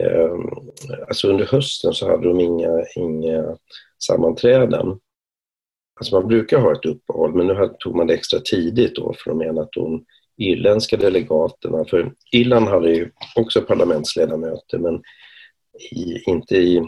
[0.00, 0.70] Ehm,
[1.08, 3.56] alltså under hösten så hade de inga, inga
[3.98, 5.00] sammanträden.
[6.00, 9.30] Alltså man brukar ha ett uppehåll men nu tog man det extra tidigt då för
[9.30, 10.04] de menar att de
[10.36, 15.02] irländska delegaterna, för Irland hade ju också parlamentsledamöter men
[15.92, 16.82] i, inte i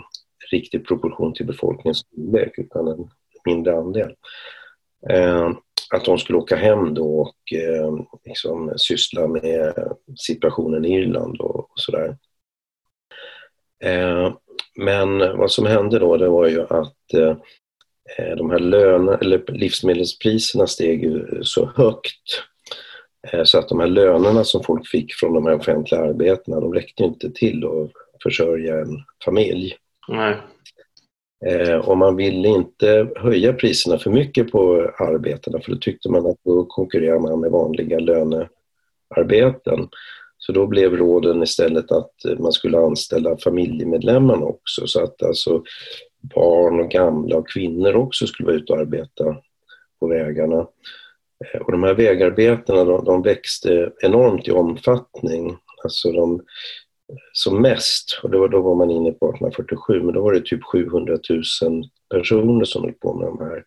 [0.50, 3.10] riktig proportion till befolkningens storlek utan en
[3.44, 4.14] mindre andel.
[5.10, 5.50] Eh,
[5.90, 9.74] att de skulle åka hem då och eh, liksom syssla med
[10.16, 12.16] situationen i Irland och, och sådär.
[13.84, 14.34] Eh,
[14.76, 20.66] men vad som hände då det var ju att eh, de här löner, eller livsmedelspriserna
[20.66, 22.42] steg så högt
[23.28, 26.74] eh, så att de här lönerna som folk fick från de här offentliga arbetena, de
[26.74, 27.90] räckte inte till att
[28.22, 29.76] försörja en familj.
[30.08, 30.36] Nej.
[31.84, 36.36] Och man ville inte höja priserna för mycket på arbetena för då tyckte man att
[36.44, 39.88] då konkurrerar man med vanliga lönearbeten.
[40.38, 45.62] Så då blev råden istället att eh, man skulle anställa familjemedlemmarna också så att alltså
[46.34, 49.36] barn och gamla och kvinnor också skulle vara ute och arbeta
[50.00, 50.66] på vägarna.
[51.44, 55.56] Eh, och de här vägarbetena de, de växte enormt i omfattning.
[55.84, 60.22] Alltså de, eh, som mest, och då, då var man inne på 1847, men då
[60.22, 61.18] var det typ 700
[61.62, 63.64] 000 personer som höll på med de här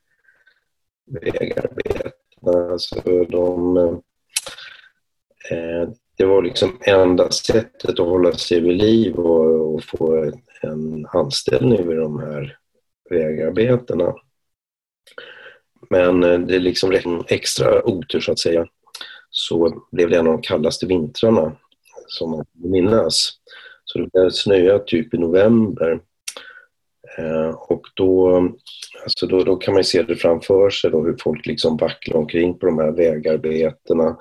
[1.22, 2.72] vägarbetena.
[2.72, 3.78] Alltså de,
[5.52, 11.06] eh, det var liksom enda sättet att hålla sig vid liv och, och få en
[11.06, 12.58] anställning vid de här
[13.10, 14.16] vägarbetena.
[15.90, 18.68] Men eh, det är liksom extra otur så att säga
[19.30, 21.52] så blev det en av de kallaste vintrarna
[22.08, 23.32] som man kan minnas.
[23.86, 26.00] Så det började snöa typ i november.
[27.18, 28.42] Eh, och då,
[29.04, 32.60] alltså då, då kan man se det framför sig då hur folk liksom vacklar omkring
[32.60, 34.18] på de här vägarbetena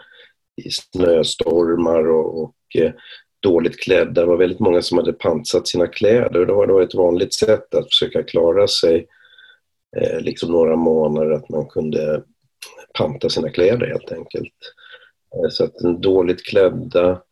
[0.67, 2.93] i snöstormar och, och eh,
[3.41, 4.21] dåligt klädda.
[4.21, 6.47] Det var väldigt många som hade pansat sina kläder.
[6.47, 9.07] Det var, då ett vanligt sätt att försöka klara sig
[9.97, 12.23] eh, liksom några månader, att man kunde
[12.99, 14.55] panta sina kläder helt enkelt.
[15.35, 17.23] Eh, så att dåligt klädda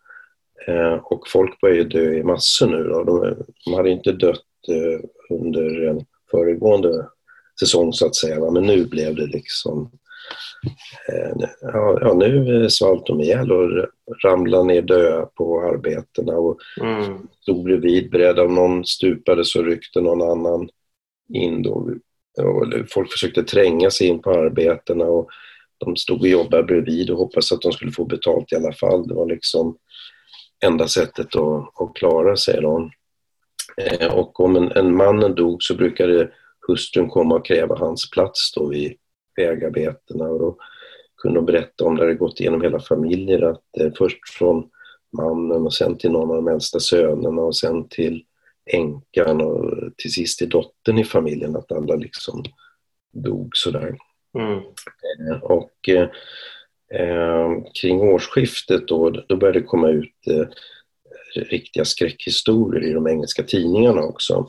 [0.67, 2.83] eh, och folk började dö i massor nu.
[2.83, 3.05] Då.
[3.05, 5.01] De, de hade inte dött eh,
[5.37, 7.07] under en föregående
[7.61, 10.06] säsong så att säga, men nu blev det liksom Eh,
[11.61, 13.71] ja, nu svalt de ihjäl och
[14.25, 17.19] ramlade ner döda på arbetena och mm.
[17.41, 18.43] stod bredvid beredda.
[18.43, 20.69] Om någon stupade så ryckte någon annan
[21.35, 21.91] in då.
[22.91, 25.29] Folk försökte tränga sig in på arbetena och
[25.79, 29.09] de stod och jobbade bredvid och hoppades att de skulle få betalt i alla fall.
[29.09, 29.77] Det var liksom
[30.65, 32.61] enda sättet att, att klara sig.
[32.61, 32.91] Då.
[33.77, 36.31] Eh, och om en, en mannen dog så brukade
[36.69, 38.97] hustrun komma och kräva hans plats då vid
[39.37, 40.57] vägarbetena och då
[41.17, 44.71] kunde de berätta om det hade gått igenom hela familjer att eh, först från
[45.17, 48.25] mannen och sen till någon av de äldsta sönerna och sen till
[48.67, 52.43] änkan och till sist till dottern i familjen att alla liksom
[53.13, 53.97] dog sådär.
[54.39, 54.59] Mm.
[54.59, 56.09] Eh, och eh,
[57.01, 60.47] eh, kring årsskiftet då, då började det komma ut eh,
[61.35, 64.49] riktiga skräckhistorier i de engelska tidningarna också.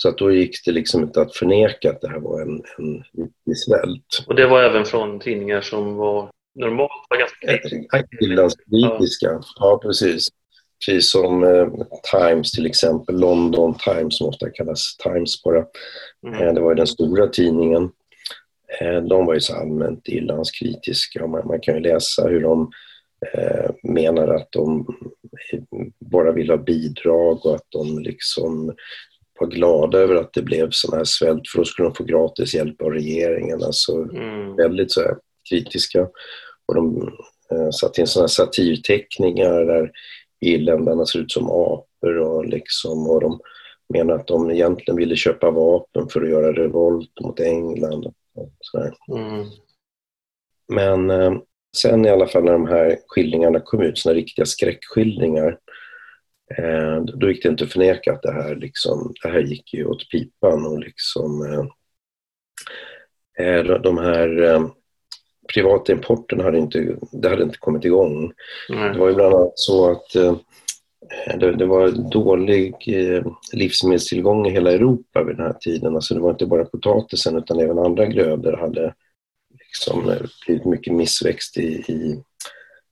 [0.00, 3.02] Så att då gick det liksom inte att förneka att det här var en, en
[3.12, 4.24] viktig svält.
[4.26, 7.46] Och det var även från tidningar som var normalt var ganska
[8.68, 9.26] kritiska?
[9.26, 9.40] Ja.
[9.60, 10.28] ja, precis.
[10.86, 11.68] Precis som eh,
[12.12, 15.64] Times till exempel, London Times som ofta kallas Times bara.
[16.26, 16.42] Mm.
[16.42, 17.90] Eh, det var ju den stora tidningen.
[18.80, 22.70] Eh, de var ju så allmänt irlandskritiska och man, man kan ju läsa hur de
[23.34, 24.86] eh, menar att de
[26.00, 28.74] bara vill ha bidrag och att de liksom
[29.40, 32.54] var glada över att det blev sån här svält för då skulle de få gratis
[32.54, 33.62] hjälp av regeringen.
[33.62, 34.56] Alltså mm.
[34.56, 35.00] väldigt så
[35.50, 36.08] kritiska.
[36.66, 37.12] Och de
[37.52, 39.90] eh, satte in såna här satirteckningar där
[40.40, 43.40] irländarna ser ut som apor och, liksom, och de
[43.94, 48.06] menar att de egentligen ville köpa vapen för att göra revolt mot England.
[48.34, 49.46] Och mm.
[50.68, 51.32] Men eh,
[51.76, 55.58] sen i alla fall när de här skildringarna kom ut, såna riktiga skräckskildringar,
[56.56, 59.86] Eh, då gick det inte att förneka att det här, liksom, det här gick ju
[59.86, 61.66] åt pipan och liksom eh,
[63.46, 64.66] eh de här eh,
[65.54, 68.32] privata importen hade inte, det hade inte kommit igång.
[68.72, 68.92] Mm.
[68.92, 70.36] Det var ju bland annat så att eh,
[71.38, 75.94] det, det, var dålig eh, livsmedelstillgång i hela Europa vid den här tiden.
[75.94, 78.94] Alltså det var inte bara potatisen utan även andra grödor hade
[79.58, 80.12] liksom
[80.46, 82.22] blivit mycket missväxt i, i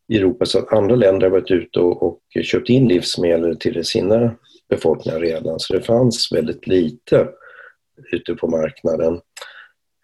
[0.08, 3.84] i Europa så att andra länder har varit ute och, och köpt in livsmedel till
[3.84, 4.36] sina
[4.68, 5.60] befolkningar redan.
[5.60, 7.28] Så det fanns väldigt lite
[8.12, 9.20] ute på marknaden.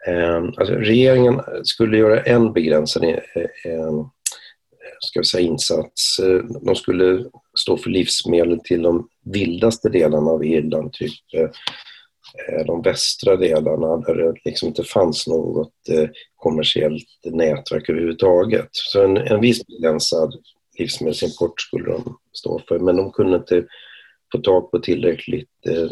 [0.07, 3.17] Eh, alltså regeringen skulle göra en begränsad eh,
[3.65, 4.07] eh,
[5.01, 6.19] ska vi säga, insats.
[6.19, 7.25] Eh, de skulle
[7.59, 11.51] stå för livsmedel till de vildaste delarna av Irland, typ Eh,
[12.39, 18.69] Eh, de västra delarna där det liksom inte fanns något eh, kommersiellt nätverk överhuvudtaget.
[18.73, 20.35] Så en, en viss begränsad
[20.79, 23.65] livsmedelsimport skulle de stå för, men de kunde inte
[24.33, 25.91] få tag på tillräckligt eh,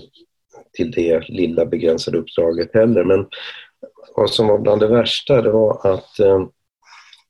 [0.72, 3.04] till det lilla begränsade uppdraget heller.
[3.04, 3.26] Men
[4.16, 6.10] vad som var bland det värsta det var att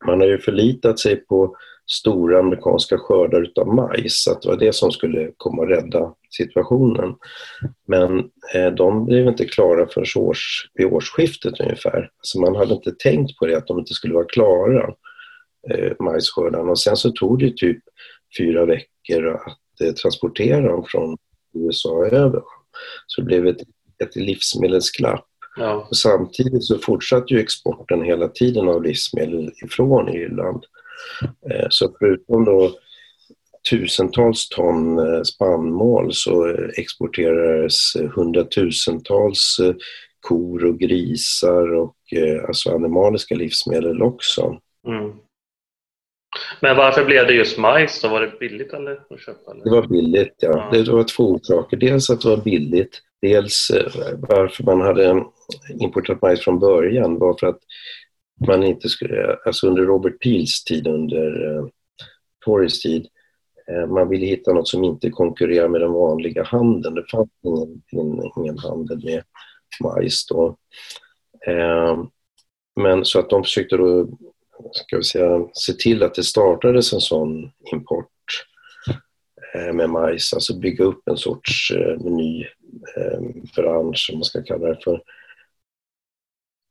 [0.07, 1.57] man har ju förlitat sig på
[1.93, 7.15] stora amerikanska skördar utav majs, att det var det som skulle komma att rädda situationen.
[7.89, 8.19] Men
[8.55, 12.11] eh, de blev inte klara förrän års, vid årsskiftet ungefär.
[12.19, 14.95] Alltså man hade inte tänkt på det, att de inte skulle vara klara,
[15.71, 16.71] eh, majsskördarna.
[16.71, 17.79] Och sen så tog det typ
[18.39, 21.17] fyra veckor att eh, transportera dem från
[21.55, 22.43] USA över.
[23.07, 23.61] Så det blev ett,
[24.05, 25.27] ett livsmedelsglapp.
[25.57, 25.87] Ja.
[25.91, 30.65] Och samtidigt så fortsatte ju exporten hela tiden av livsmedel ifrån Irland.
[31.51, 32.75] Eh, så förutom då
[33.71, 37.77] tusentals ton eh, spannmål så exporterades
[38.15, 39.75] hundratusentals eh,
[40.21, 41.97] kor och grisar och
[42.49, 44.61] alltså animaliska livsmedel också.
[44.87, 45.13] Mm.
[46.61, 48.09] Men varför blev det just majs då?
[48.09, 49.51] Var det billigt eller att köpa?
[49.51, 49.65] Eller?
[49.65, 50.71] Det var billigt, ja.
[50.73, 50.79] ja.
[50.79, 51.77] Det var två orsaker.
[51.77, 53.01] Dels att det var billigt.
[53.23, 53.71] Dels
[54.19, 55.25] varför man hade
[55.81, 57.61] importerat majs från början var för att
[58.47, 61.65] man inte skulle, alltså under Robert Peels tid, under eh,
[62.45, 63.07] Tories tid,
[63.69, 66.95] eh, man ville hitta något som inte konkurrerar med den vanliga handeln.
[66.95, 67.29] Det fanns
[67.93, 69.23] ingen, ingen, handel med
[69.83, 70.57] majs då.
[71.47, 72.05] Eh,
[72.81, 74.09] men så att de försökte då,
[74.73, 78.07] ska vi säga, se till att det startades en sån import
[79.55, 82.47] eh, med majs, alltså bygga upp en sorts ny
[83.57, 85.03] bransch, som man ska kalla det för,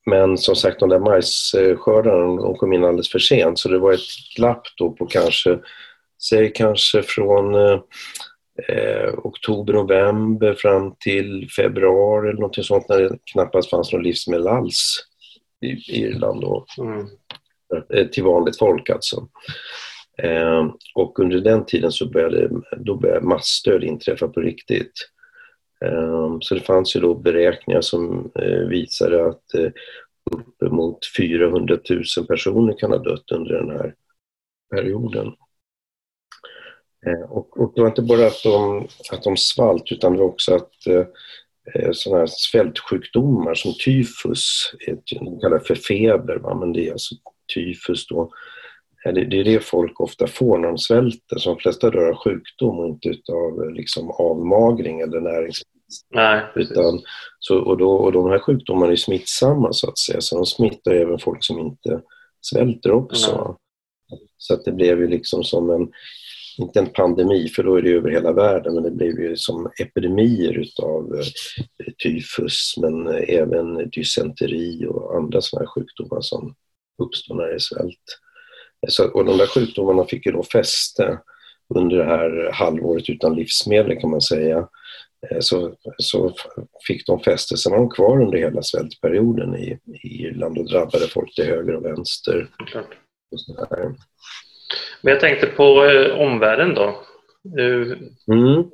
[0.06, 3.94] men som sagt, de där majsskördarna de kom in alldeles för sent så det var
[3.94, 5.60] ett glapp då på kanske,
[6.30, 13.70] säg kanske från eh, oktober, november fram till februari eller något sånt när det knappast
[13.70, 14.96] fanns något livsmedel alls
[15.62, 16.66] i Irland då.
[16.78, 17.08] Mm.
[17.94, 19.28] Eh, till vanligt folk alltså.
[20.24, 24.92] Eh, och under den tiden så började, då började massdöd inträffa på riktigt.
[25.86, 29.72] Ehm, så det fanns ju då beräkningar som eh, visade att eh,
[30.32, 33.96] uppemot 400 000 personer kan ha dött under den här
[34.72, 35.28] perioden.
[37.06, 40.26] Ehm, och, och det var inte bara att de, att de svalt utan det var
[40.26, 41.06] också att eh,
[41.76, 44.72] eh sådana här svältsjukdomar som tyfus,
[45.20, 46.56] de kallar för feber, va?
[46.56, 47.16] men det är alltså
[47.56, 48.32] tyfus då.
[49.04, 52.80] Det är det folk ofta får när de svälter, så de flesta dör av sjukdom
[52.80, 56.06] och inte av liksom avmagring eller näringsbrist.
[56.14, 57.02] Nej, Utan,
[57.40, 60.92] så, och, då, och de här sjukdomarna är smittsamma så att säga, så de smittar
[60.92, 62.02] även folk som inte
[62.42, 63.58] svälter också.
[64.10, 64.20] Nej.
[64.38, 65.92] Så att det blev ju liksom som en,
[66.58, 69.72] inte en pandemi för då är det över hela världen, men det blev ju som
[69.82, 76.56] epidemier utav eh, tyfus men även dysenteri och andra sådana här sjukdomar som
[77.04, 78.04] uppstår när det är svält.
[78.88, 81.20] Så, och de där sjukdomarna fick ju då fäste
[81.76, 84.68] under det här halvåret utan livsmedel kan man säga.
[85.30, 86.34] Eh, så, så
[86.88, 87.58] fick de fäste.
[87.58, 91.76] Sen var de kvar under hela svältperioden i, i Irland och drabbade folk till höger
[91.76, 92.48] och vänster.
[92.60, 92.70] Och
[95.02, 97.04] Men jag tänkte på eh, omvärlden då.
[98.32, 98.72] Mm.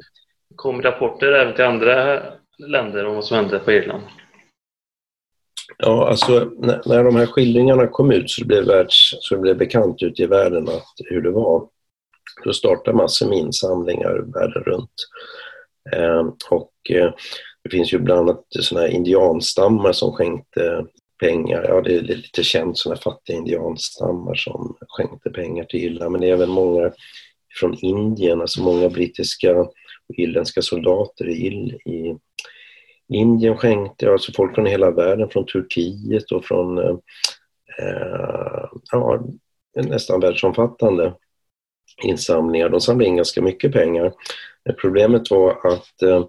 [0.56, 2.24] kom rapporter även till andra
[2.58, 4.04] länder om vad som hände på Irland?
[5.78, 9.42] Ja, alltså när, när de här skildringarna kom ut så det blev, världs, så det
[9.42, 11.68] blev bekant ute i världen att, hur det var.
[12.44, 14.92] Då startade massor med insamlingar världen runt.
[15.92, 17.14] Eh, och eh,
[17.64, 20.86] det finns ju bland annat sådana här indianstammar som skänkte
[21.20, 21.66] pengar.
[21.70, 26.12] Ja, det är lite känt sådana fattiga indianstammar som skänkte pengar till Irland.
[26.12, 26.92] Men det är även många
[27.60, 29.74] från Indien, alltså många brittiska och
[30.18, 31.48] irländska soldater i,
[31.86, 32.18] i
[33.14, 36.98] Indien skänkte, alltså folk från hela världen, från Turkiet och från eh,
[38.92, 39.24] ja,
[39.76, 41.14] nästan världsomfattande
[42.04, 42.70] insamlingar.
[42.70, 44.14] De samlade in ganska mycket pengar.
[44.82, 46.26] Problemet var att eh,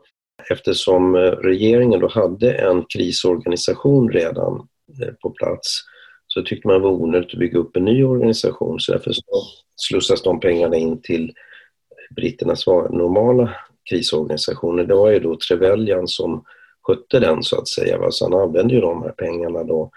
[0.51, 4.69] eftersom regeringen då hade en krisorganisation redan
[5.03, 5.81] eh, på plats
[6.27, 9.23] så tyckte man det var onödigt att bygga upp en ny organisation så därför så
[9.77, 11.33] slussas de pengarna in till
[12.17, 13.51] britternas normala
[13.91, 14.85] krisorganisationer.
[14.85, 16.45] Det var ju då Trevelyan som
[16.87, 18.11] skötte den så att säga.
[18.11, 19.91] Så han använde ju de här pengarna då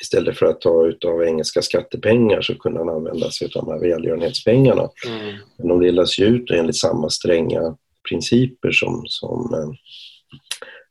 [0.00, 3.80] istället för att ta av engelska skattepengar så kunde han använda sig av de här
[3.80, 4.88] välgörenhetspengarna.
[5.06, 5.36] Mm.
[5.58, 7.76] Men de delas ju ut enligt samma stränga
[8.08, 9.70] principer som, som, eh,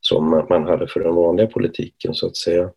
[0.00, 2.70] som man hade för den vanliga politiken så att säga.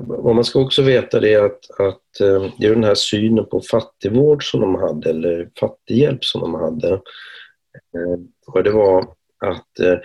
[0.00, 3.44] Vad man ska också veta det är att, att uh, det är den här synen
[3.44, 6.92] på fattigvård som de hade, eller fattighjälp som de hade.
[6.92, 9.02] Uh, och det var
[9.38, 9.98] att uh,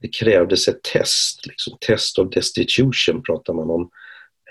[0.00, 3.90] det krävdes ett test, liksom, test of destitution pratar man om.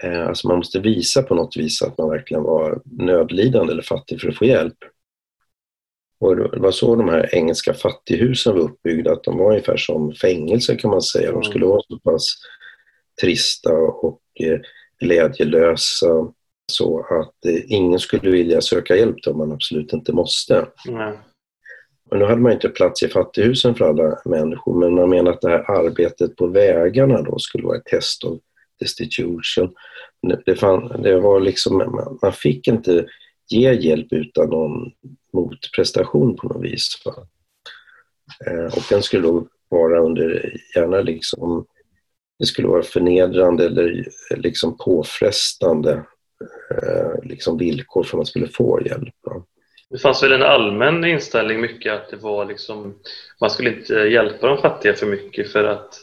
[0.04, 4.22] Eh, alltså man måste visa på något vis att man verkligen var nödlidande eller fattig
[4.22, 4.78] för att få hjälp.
[6.20, 10.14] Och det var så de här engelska fattighusen var uppbyggda, att de var ungefär som
[10.14, 11.32] fängelser kan man säga.
[11.32, 12.26] De skulle vara så pass
[13.22, 14.60] trista och eh,
[15.00, 16.34] glädjelösa
[16.72, 20.68] så att eh, ingen skulle vilja söka hjälp om man absolut inte måste.
[20.86, 21.18] Nej.
[22.10, 25.42] Och nu hade man inte plats i fattighusen för alla människor, men man menar att
[25.42, 28.40] det här arbetet på vägarna då skulle vara ett test av
[28.80, 29.42] destitution.
[30.46, 31.78] Det, fann, det var liksom,
[32.22, 33.06] man fick inte
[33.48, 34.92] ge hjälp utan någon
[35.34, 36.88] motprestation på något vis.
[38.48, 41.66] Eh, och den skulle då vara under, gärna liksom,
[42.40, 46.06] det skulle vara förnedrande eller liksom påfrestande
[46.72, 49.16] eh, liksom villkor för att man skulle få hjälp.
[49.96, 52.96] Det fanns väl en allmän inställning mycket att det var liksom,
[53.42, 55.94] man skulle inte hjälpa de fattiga för mycket för att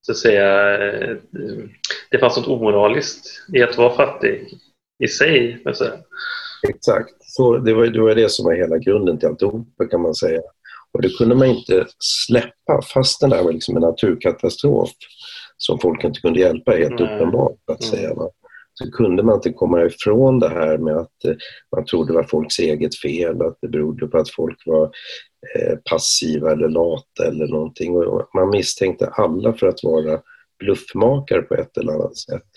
[0.00, 1.16] så att säga, eh,
[2.10, 4.48] det fanns något omoraliskt i att vara fattig
[5.04, 5.62] i sig.
[6.68, 10.14] Exakt, så det, var, det var det som var hela grunden till alltihopa kan man
[10.14, 10.40] säga.
[10.92, 14.90] Och det kunde man inte släppa fast det var liksom en naturkatastrof
[15.56, 17.14] som folk inte kunde hjälpa, helt Nej.
[17.14, 18.14] uppenbart att säga.
[18.14, 18.30] Va?
[18.78, 21.34] Så kunde man inte komma ifrån det här med att eh,
[21.76, 24.84] man trodde det var folks eget fel, att det berodde på att folk var
[25.56, 27.96] eh, passiva eller lata eller någonting.
[27.96, 30.20] Och man misstänkte alla för att vara
[30.58, 32.48] bluffmakare på ett eller annat sätt.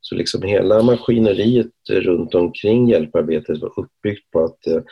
[0.00, 4.82] Så liksom hela maskineriet runt omkring hjälparbetet var uppbyggt på att eh,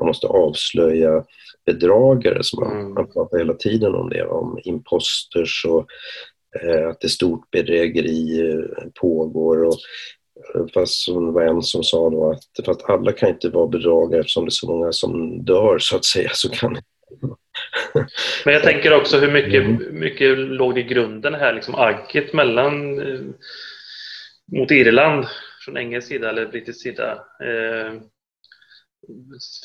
[0.00, 1.24] man måste avslöja
[1.66, 2.94] bedragare, som man, mm.
[2.94, 5.86] man pratar hela tiden om det, om imposters och
[6.90, 8.40] att det stort bedrägeri
[9.00, 9.64] pågår.
[9.64, 9.74] Och,
[10.74, 14.20] fast det var en som sa då att för att alla kan inte vara bedragare
[14.20, 16.78] eftersom det är så många som dör så att säga så kan
[18.44, 19.98] Men jag tänker också hur mycket, mm.
[19.98, 23.00] mycket låg det i grunden här liksom agget mellan
[24.52, 25.26] mot Irland
[25.64, 27.12] från engelsk sida eller brittisk sida
[27.44, 28.00] eh,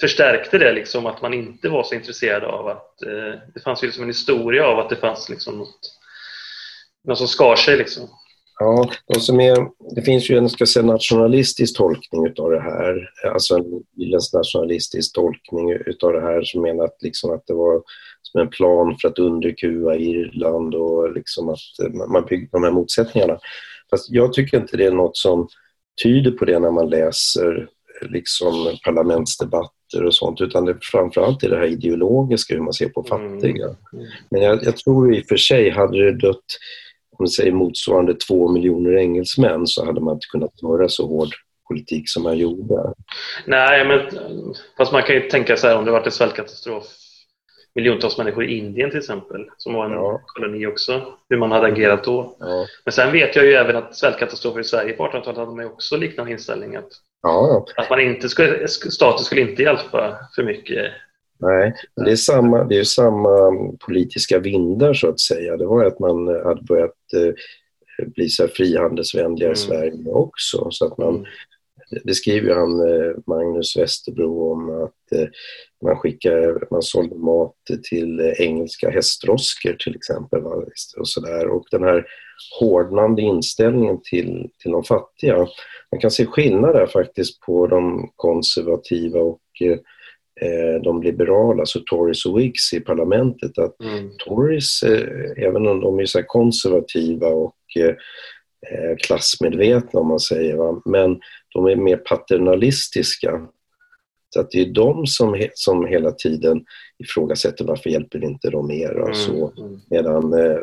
[0.01, 3.87] förstärkte det liksom att man inte var så intresserad av att eh, det fanns ju
[3.87, 5.79] liksom en historia av att det fanns liksom något,
[7.03, 8.09] något som skar sig liksom.
[8.61, 13.09] Ja, de som är, det finns ju en ska säga, nationalistisk tolkning utav det här,
[13.33, 17.81] alltså en irländsk nationalistisk tolkning utav det här som menar att, liksom att det var
[18.21, 21.59] som en plan för att underkuva Irland och liksom att
[22.09, 23.39] man byggde de här motsättningarna.
[23.89, 25.47] Fast jag tycker inte det är något som
[26.03, 27.67] tyder på det när man läser
[28.01, 33.03] liksom parlamentsdebatter och sånt utan det framförallt är det här ideologiska hur man ser på
[33.03, 33.65] fattiga.
[33.65, 33.77] Mm.
[33.93, 34.05] mm.
[34.29, 36.45] Men jag, jag, tror i och för sig hade det dött
[37.19, 41.29] om vi säger motsvarande två miljoner engelsmän så hade man inte kunnat föra så hård
[41.67, 42.93] politik som man gjorde.
[43.45, 44.09] Nej, men
[44.77, 46.85] fast man kan ju tänka sig om det varit en svältkatastrof
[47.75, 50.21] miljontals människor i Indien till exempel, som var en ja.
[50.25, 52.37] koloni också, hur man hade agerat då.
[52.39, 52.65] Ja.
[52.85, 55.97] Men sen vet jag ju även att svältkatastrofer i Sverige på 1800-talet hade man också
[55.97, 56.89] liknande inställning att,
[57.21, 60.91] ja, att man inte skulle, staten skulle inte hjälpa för mycket.
[61.39, 61.73] Nej,
[62.05, 63.51] det är samma, det är samma
[63.85, 65.57] politiska vindar så att säga.
[65.57, 69.53] Det var att man hade börjat eh, bli så frihandelsvänliga mm.
[69.53, 70.67] i Sverige också.
[70.71, 71.25] Så att man, mm
[72.03, 75.27] det skriver han, eh, Magnus Westerbro, om att eh,
[75.83, 77.55] man, skickar, man sålde mat
[77.89, 80.43] till engelska hästrosker till exempel.
[80.43, 81.47] Och, så där.
[81.47, 82.05] och den här
[82.59, 85.37] hårdnande inställningen till, till de fattiga.
[85.91, 89.41] Man kan se skillnader faktiskt på de konservativa och
[90.83, 93.57] de liberala, alltså Tories och Whigs i parlamentet.
[93.57, 94.09] Att mm.
[94.17, 94.83] Tories,
[95.37, 97.55] även om de är så konservativa och
[99.03, 100.81] klassmedvetna om man säger, va?
[100.85, 101.19] men
[101.53, 103.47] de är mer paternalistiska.
[104.29, 106.65] Så att det är de som, som hela tiden
[107.03, 108.91] ifrågasätter varför hjälper inte de mer.
[108.91, 109.13] Mm.
[109.13, 109.53] Så,
[109.89, 110.57] medan eh,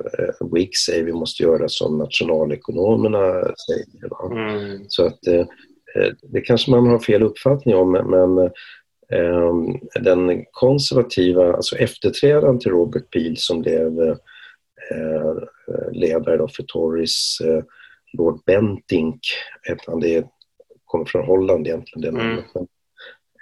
[0.53, 4.33] Wiggs säger vi måste göra som nationalekonomerna säger.
[4.33, 4.85] Mm.
[4.89, 5.41] Så att eh,
[5.97, 8.51] eh, det kanske man har fel uppfattning om men eh,
[10.01, 14.01] den konservativa, alltså efterträdaren till Robert Peel som blev
[14.91, 15.35] eh,
[15.93, 17.65] ledare för Tories, eh,
[18.13, 19.21] Lord Bentinck,
[20.01, 20.25] det är
[20.85, 22.15] kommer från Holland egentligen.
[22.15, 22.43] Det mm.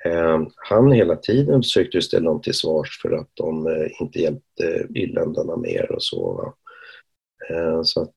[0.05, 4.87] Eh, han hela tiden försökte ställa dem till svars för att de eh, inte hjälpte
[4.95, 6.55] irländarna mer och så.
[7.51, 8.15] Eh, så att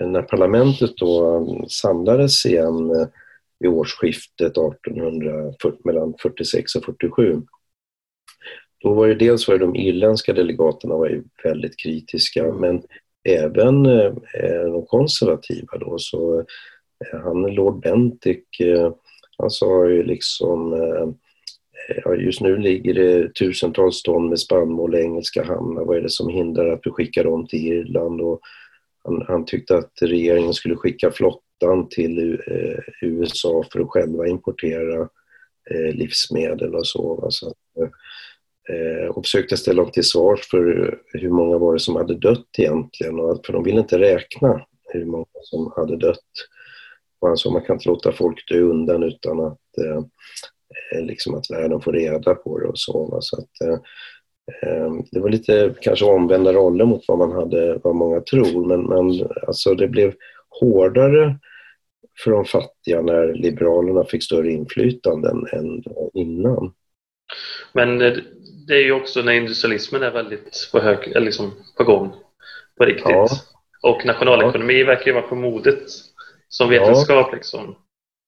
[0.00, 3.08] när parlamentet då samlades igen
[3.60, 7.42] vid årsskiftet 1840, mellan 46 och 47
[8.82, 12.82] då var det dels var det de irländska delegaterna var ju väldigt kritiska men
[13.28, 14.12] även eh,
[14.72, 18.92] de konservativa då så eh, han Lord Bentic eh,
[19.38, 21.08] han sa ju liksom eh,
[22.12, 25.84] eh just nu ligger det tusentals ton med spannmål i engelska hamnar.
[25.84, 28.20] Vad är det som hindrar att du skickar dem till Irland?
[28.20, 28.40] Och
[29.04, 31.10] han, han tyckte att regeringen skulle skicka
[31.58, 35.08] flottan till eh, USA för att själva importera
[35.70, 37.26] eh, livsmedel och så.
[37.30, 37.54] så
[38.68, 42.58] eh, och försökte ställa dem till svars för hur många var det som hade dött
[42.58, 43.16] egentligen.
[43.16, 46.18] För de ville inte räkna hur många som hade dött.
[47.20, 49.58] Och han sa man kan inte låta folk dö undan utan att,
[51.00, 53.18] liksom att världen får reda på det och så.
[53.20, 53.80] Så att,
[55.10, 59.28] det var lite kanske omvända roller mot vad man hade, vad många tror, men, men
[59.46, 60.14] alltså det blev
[60.60, 61.38] hårdare
[62.24, 65.82] för de fattiga när Liberalerna fick större inflytande än,
[66.14, 66.72] innan.
[67.72, 67.98] Men
[68.66, 72.14] det är ju också när industrialismen är väldigt på, hög, liksom på gång
[72.78, 73.06] på riktigt.
[73.08, 73.28] Ja.
[73.82, 74.86] Och nationalekonomi ja.
[74.86, 75.82] verkar ju vara på modet
[76.48, 77.34] som vetenskap ja.
[77.34, 77.76] liksom.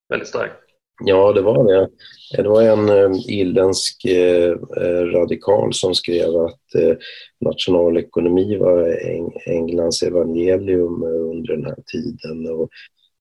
[0.08, 0.65] Väldigt starkt.
[1.04, 1.88] Ja, det var det.
[2.36, 6.96] Det var en eh, irländsk eh, eh, radikal som skrev att eh,
[7.40, 12.50] nationalekonomi var Eng Englands evangelium under den här tiden.
[12.50, 12.68] Och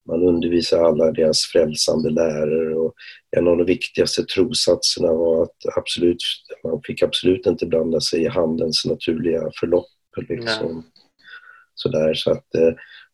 [0.08, 2.94] man undervisade alla deras frälsande lärare och
[3.38, 6.24] en av de viktigaste trosatserna var att absolut,
[6.64, 9.86] man fick absolut inte blanda sig i handelns naturliga förlopp.
[10.30, 10.84] Liksom.
[11.74, 12.48] Sådär, så att,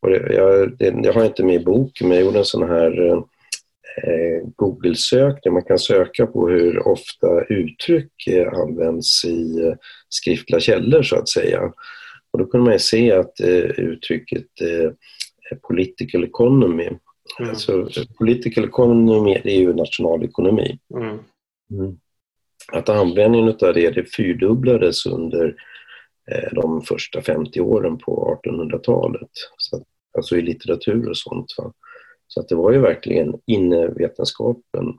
[0.01, 2.70] och det, jag, det, jag har inte med i boken, men jag gjorde en sån
[2.70, 3.24] här
[4.56, 5.54] Google-sökning.
[5.54, 9.74] Man kan söka på hur ofta uttryck eh, används i eh,
[10.10, 11.74] skriftliga källor, så att säga.
[12.32, 14.92] Och då kunde man se att eh, uttrycket eh,
[15.68, 16.88] political economy.
[17.39, 17.50] Mm.
[17.50, 20.80] Alltså, political economy är ju nationalekonomi.
[20.96, 21.20] Mm.
[21.72, 21.98] Mm.
[22.72, 25.56] Att användningen av det, det fyrdubblades under
[26.32, 29.30] eh, de första 50 åren på 1800-talet.
[29.58, 29.86] Så,
[30.18, 31.56] alltså i litteratur och sånt.
[31.58, 31.74] Va?
[32.34, 34.97] Så att det var ju verkligen innevetenskapen.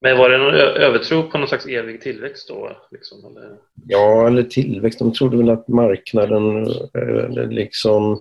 [0.00, 2.76] Men var det någon övertro på någon slags evig tillväxt då?
[2.90, 3.56] Liksom, eller?
[3.88, 4.98] Ja, eller tillväxt.
[4.98, 8.12] De trodde väl att marknaden eh, liksom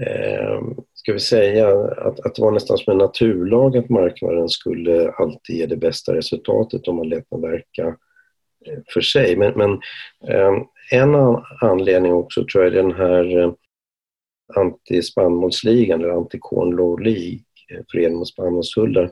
[0.00, 0.60] eh,
[0.94, 5.56] ska vi säga, att, att det var nästan som en naturlag att marknaden skulle alltid
[5.56, 7.86] ge det bästa resultatet om man lät den verka
[8.66, 9.36] eh, för sig.
[9.36, 9.72] Men, men
[10.28, 10.62] eh,
[10.92, 11.14] en
[11.60, 13.52] anledning också tror jag är den här eh,
[14.56, 17.38] antispannmålsligan, eller anti-corn law league,
[17.90, 19.10] föreningen mot spannmålstullar.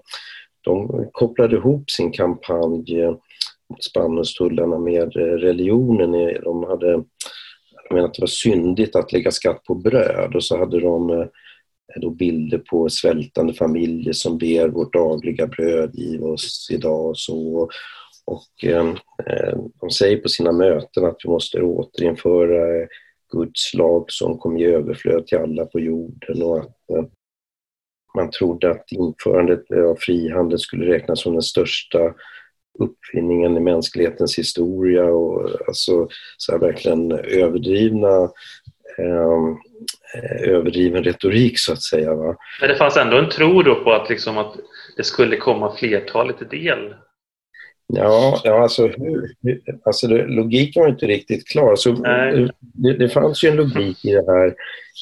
[0.61, 3.07] De kopplade ihop sin kampanj
[3.69, 6.13] mot spannmålstullarna med religionen.
[6.43, 7.05] De hade
[7.89, 11.11] de menade att det var syndigt att lägga skatt på bröd och så hade de
[11.11, 11.27] eh,
[11.97, 17.69] då bilder på svältande familjer som ber vårt dagliga bröd giv oss idag och så.
[18.25, 18.89] Och eh,
[19.27, 22.87] eh, de säger på sina möten att vi måste återinföra
[23.33, 27.05] Guds lag som kom i överflöd till alla på jorden och att eh,
[28.17, 32.15] man trodde att införandet av frihandel skulle räknas som den största
[32.79, 38.31] uppfinningen i mänsklighetens historia och alltså så här verkligen överdrivna
[38.99, 39.57] ehm,
[40.15, 42.15] eh, överdriven retorik så att säga.
[42.15, 42.37] Va?
[42.61, 44.55] Men det fanns ändå en tro då på att, liksom att
[44.97, 46.95] det skulle komma flertalet till del?
[47.89, 48.91] Ja, ja alltså,
[49.85, 51.77] alltså det, logiken var inte riktigt klar.
[51.77, 51.93] Så
[52.75, 54.55] det, det, fanns ju en logik i det här,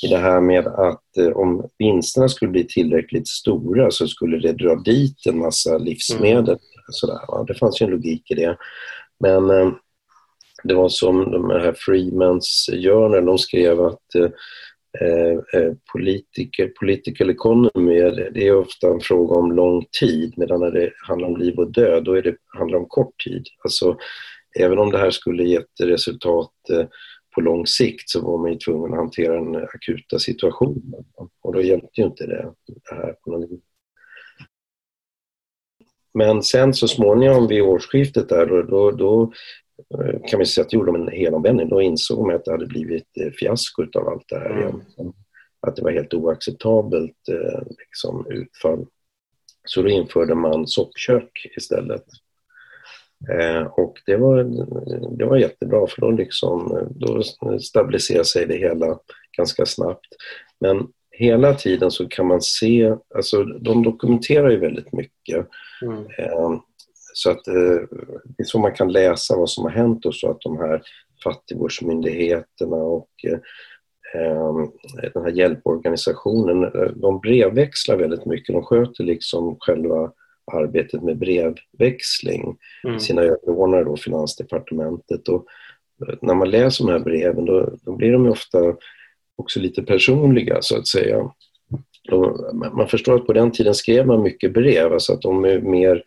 [0.05, 4.53] i det här med att eh, om vinsterna skulle bli tillräckligt stora så skulle det
[4.53, 6.49] dra dit en massa livsmedel.
[6.49, 6.59] Mm.
[6.89, 7.45] Sådär, va?
[7.45, 8.57] Det fanns ju en logik i det.
[9.21, 9.73] Men eh,
[10.65, 14.31] det var som de här Freemans Journal, de skrev att eh, eh,
[15.01, 18.01] Eh, eh, politiker, political economy,
[18.35, 21.73] det är ofta en fråga om lång tid medan när det handlar om liv och
[21.73, 23.47] död, då är det, handlar det om kort tid.
[23.65, 23.97] Alltså,
[24.59, 26.87] även om det här skulle gett resultat eh,
[27.35, 31.05] på lång sikt så var man ju tvungen att hantera den akuta situationen.
[31.43, 33.61] Och då hjälpte ju inte det, det här på någon
[36.19, 39.33] men sen så småningom vid årsskiftet där, då, då, då
[40.29, 41.69] kan vi säga att gjorde de en helomvändning.
[41.69, 44.63] Då insåg man att det hade blivit eh, fiasko av allt det här mm.
[44.63, 45.13] igen.
[45.61, 48.87] Att det var helt oacceptabelt eh, liksom, utfall.
[49.65, 52.05] Så då införde man soppkök istället.
[53.31, 54.45] Eh, och det var,
[55.17, 57.23] det var jättebra för då, liksom, då
[57.59, 58.99] stabiliserade sig det hela
[59.37, 60.09] ganska snabbt.
[60.61, 65.47] Men hela tiden så kan man se, alltså de dokumenterar ju väldigt mycket.
[65.83, 66.07] Mm.
[66.19, 66.61] Eh,
[67.17, 67.81] så att eh,
[68.25, 70.83] det är så man kan läsa vad som har hänt och så att de här
[71.25, 73.39] fattigvårdsmyndigheterna och eh,
[75.15, 78.55] den här hjälporganisationen, de brevväxlar väldigt mycket.
[78.55, 80.13] De sköter liksom själva
[80.53, 83.01] arbetet med brevväxling, mm.
[83.01, 85.29] sina överordnade då, Finansdepartementet.
[85.29, 85.47] Och
[86.23, 88.59] när man läser de här breven då, då blir de ofta
[89.37, 91.31] också lite personliga så att säga.
[92.73, 96.03] man förstår att på den tiden skrev man mycket brev, alltså att de är mer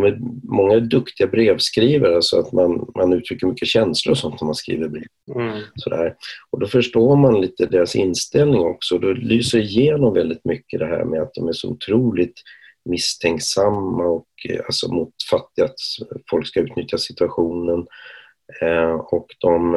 [0.00, 4.40] de är, många är duktiga brevskrivare så att man, man uttrycker mycket känslor och sånt
[4.40, 5.04] när man skriver brev.
[5.34, 5.60] Mm.
[5.74, 6.14] Sådär.
[6.50, 8.98] Och då förstår man lite deras inställning också.
[8.98, 12.40] Då lyser igenom väldigt mycket det här med att de är så otroligt
[12.84, 14.26] misstänksamma och
[14.66, 15.74] alltså mot fattiga, att
[16.30, 17.86] folk ska utnyttja situationen.
[19.10, 19.74] Och de,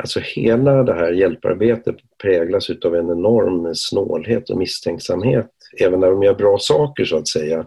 [0.00, 5.50] alltså hela det här hjälparbetet präglas av en enorm snålhet och misstänksamhet.
[5.80, 7.66] Även när de gör bra saker så att säga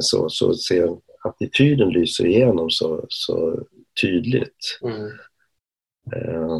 [0.00, 0.88] så, så ser
[1.24, 3.64] attityden lyser igenom så, så
[4.02, 4.78] tydligt.
[4.82, 5.10] Mm.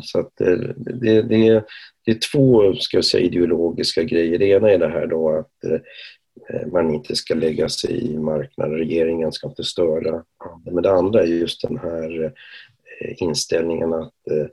[0.03, 1.65] Så att det, det, det,
[2.05, 4.39] det är två ska jag säga, ideologiska grejer.
[4.39, 8.79] Det ena är det här då att eh, man inte ska lägga sig i marknaden,
[8.79, 10.25] regeringen ska inte störa.
[10.65, 14.47] Men det andra är just den här eh, inställningen att eh,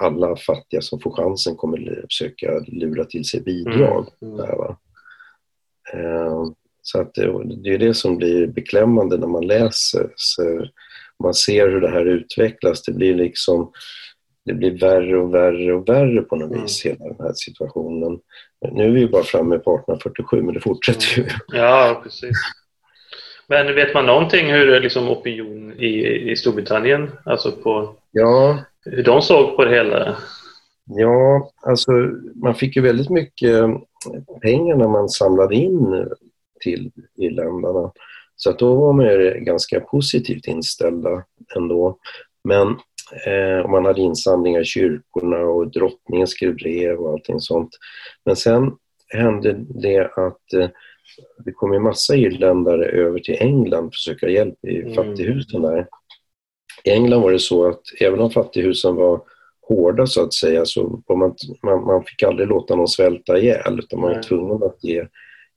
[0.00, 4.08] alla fattiga som får chansen kommer försöka lura till sig bidrag.
[4.22, 4.34] Mm.
[4.34, 4.46] Mm.
[4.46, 4.76] Där,
[6.90, 10.12] så att det är det som blir beklämmande när man läser.
[10.16, 10.66] Så
[11.22, 12.82] man ser hur det här utvecklas.
[12.82, 13.72] Det blir liksom
[14.44, 16.62] det blir värre och värre och värre på något mm.
[16.62, 18.18] vis, hela den här situationen.
[18.72, 21.26] Nu är vi ju bara framme på 1847, men det fortsätter ju.
[21.46, 22.36] Ja, precis.
[23.48, 28.58] Men vet man någonting hur liksom opinion i, i Storbritannien, alltså på ja.
[28.84, 30.16] hur de såg på det hela?
[30.84, 31.92] Ja, alltså
[32.34, 33.64] man fick ju väldigt mycket
[34.42, 36.08] pengar när man samlade in
[36.60, 37.92] till irländarna.
[38.36, 41.24] Så att då var man ju ganska positivt inställda
[41.56, 41.98] ändå.
[42.44, 42.76] Men
[43.12, 47.70] Eh, man hade insamlingar i kyrkorna och drottningen skrev brev och allting sånt.
[48.24, 48.72] Men sen
[49.08, 50.68] hände det att eh,
[51.44, 54.94] det kom en massa irländare över till England för att söka hjälp i mm.
[54.94, 55.86] fattighusen där.
[56.84, 59.20] I England var det så att även om fattighusen var
[59.68, 64.00] hårda så att säga så man, man, man fick aldrig låta någon svälta ihjäl utan
[64.00, 65.06] man var tvungen att ge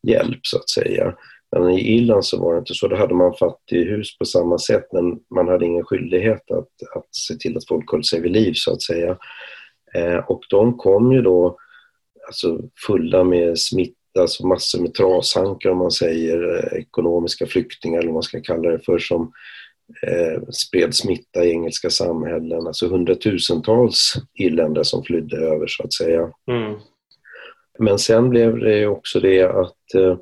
[0.07, 1.15] hjälp så att säga.
[1.55, 2.87] Men i Irland så var det inte så.
[2.87, 7.35] Då hade man fattighus på samma sätt men man hade ingen skyldighet att, att se
[7.35, 9.17] till att folk höll sig vid liv så att säga.
[9.93, 11.57] Eh, och de kom ju då
[12.27, 18.07] alltså fulla med smitta, alltså massor med trashankar om man säger, eh, ekonomiska flyktingar eller
[18.07, 19.31] vad man ska kalla det för som
[20.07, 22.67] eh, spred smitta i engelska samhällen.
[22.67, 26.31] Alltså hundratusentals irländare som flydde över så att säga.
[26.51, 26.79] Mm.
[27.79, 30.17] Men sen blev det också det att eh,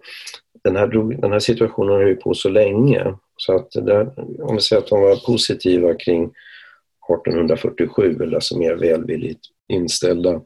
[0.63, 0.87] den här,
[1.21, 3.15] den här situationen har ju på så länge.
[3.37, 8.75] Så att där, om vi säger att de var positiva kring 1847 eller alltså mer
[8.75, 10.41] välvilligt inställda.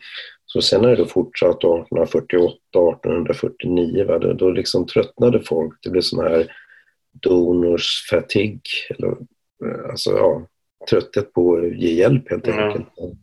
[0.46, 4.06] Så sen har det fortsatt 1848, 1849.
[4.06, 4.20] Va?
[4.20, 5.74] Då, då liksom tröttnade folk.
[5.84, 6.52] Det blev sån här
[7.12, 8.62] donors fatigue.
[8.90, 9.10] Eller,
[9.66, 10.48] eh, alltså, ja,
[10.90, 13.00] trötthet på att ge hjälp helt enkelt.
[13.00, 13.18] Mm.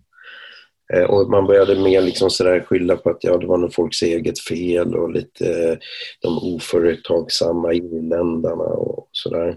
[0.93, 4.03] Eh, och man började mer liksom sådär skylla på att ja, det var nog folks
[4.03, 5.79] eget fel och lite eh,
[6.21, 9.57] de oföretagsamma irländarna och sådär.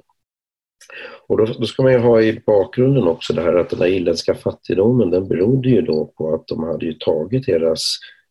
[1.27, 3.87] Och då, då, ska man ju ha i bakgrunden också det här att den där
[3.87, 7.81] irländska fattigdomen den berodde ju då på att de hade ju tagit deras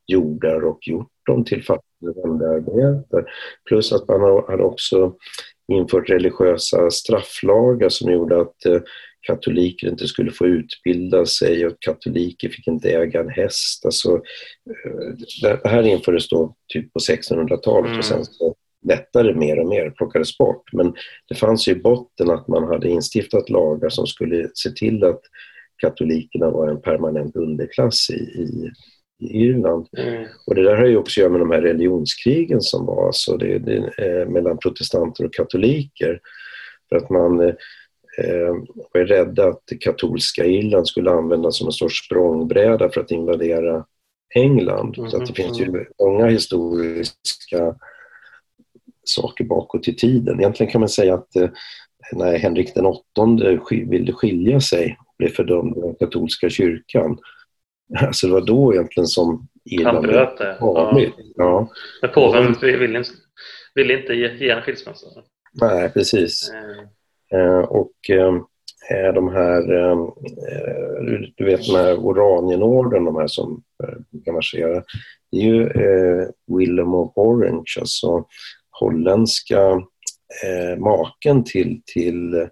[0.06, 3.24] jordar och gjort dem till fattigdomsarbete.
[3.68, 5.14] Plus att man hade också
[5.72, 8.80] infört religiösa strafflagar som gjorde att eh,
[9.22, 13.84] katoliker inte skulle få utbilda sig och katoliker fick inte äga en häst.
[13.84, 17.98] Alltså, eh, det här infördes då typ på 1600-talet mm.
[17.98, 18.54] och sen så
[18.88, 20.72] lättare mer och mer, plockades bort.
[20.72, 20.94] Men
[21.28, 25.20] det fanns ju i botten att man hade instiftat lagar som skulle se till att
[25.76, 28.70] katolikerna var en permanent underklass i, i,
[29.20, 29.86] i Irland.
[29.98, 30.26] Mm.
[30.46, 33.36] Och det där har ju också att göra med de här religionskrigen som var alltså
[33.36, 36.20] det, det, eh, mellan protestanter och katoliker.
[36.88, 37.52] För att man
[38.18, 38.54] eh,
[38.92, 43.84] var rädda att katolska Irland skulle användas som en sorts språngbräda för att invadera
[44.34, 44.98] England.
[44.98, 45.10] Mm.
[45.10, 45.86] Så det finns ju mm.
[46.00, 47.74] många historiska
[49.04, 50.40] saker bakåt i tiden.
[50.40, 51.50] Egentligen kan man säga att eh,
[52.12, 57.18] när Henrik den åttonde ville skilja sig och blev fördömd av den katolska kyrkan,
[57.98, 60.56] alltså det var då egentligen som Irland Han bröt det.
[60.60, 61.00] Ja.
[61.36, 61.68] ja.
[62.02, 63.10] Men påven ville inte,
[63.74, 65.06] ville inte ge en skilsmässa?
[65.52, 66.50] Nej, precis.
[66.50, 66.86] Mm.
[67.32, 69.96] Eh, och eh, de här, eh,
[71.36, 73.62] du vet de här Oranienorden, de här som
[74.10, 74.82] brukar marschera,
[75.30, 75.68] det är ju
[76.46, 78.24] Willem of Orange, alltså
[78.70, 79.82] holländska
[80.78, 82.48] maken till, till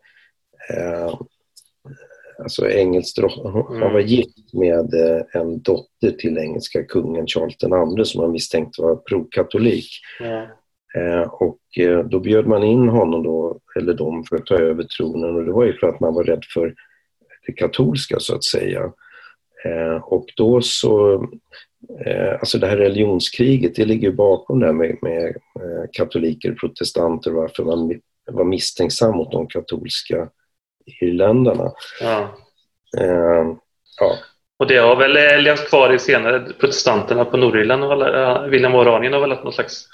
[2.39, 3.19] alltså engelsk
[3.53, 4.07] Han var mm.
[4.07, 4.95] gift med
[5.33, 7.57] en dotter till engelska kungen Charles
[7.99, 9.89] II som man misstänkte var prokatolik.
[10.95, 14.83] Eh, och eh, då bjöd man in honom då, eller dem för att ta över
[14.83, 16.75] tronen och det var ju för att man var rädd för
[17.47, 18.93] det katolska så att säga.
[19.65, 21.27] Eh, och då så,
[22.41, 25.37] alltså det här religionskriget det ligger bakom det här med, med
[25.93, 30.29] katoliker och protestanter varför man var misstänksam mot de katolska
[31.01, 31.73] irländarna.
[32.01, 32.37] Ja.
[34.01, 34.17] ja.
[34.59, 39.31] Och det har väl levt kvar i senare, protestanterna på Nordirland, William Oranien har väl
[39.31, 39.89] haft någon slags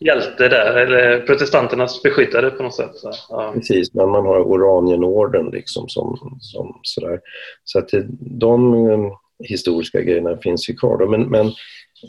[0.00, 2.94] hjälte där, eller protestanternas beskyddare på något sätt.
[2.94, 3.52] Så, ja.
[3.54, 7.20] Precis, men man har Oranienorden liksom som, som sådär.
[7.64, 7.90] Så att
[8.20, 9.12] de eh,
[9.48, 10.98] historiska grejerna finns ju kvar.
[10.98, 11.06] Då.
[11.06, 11.46] Men, men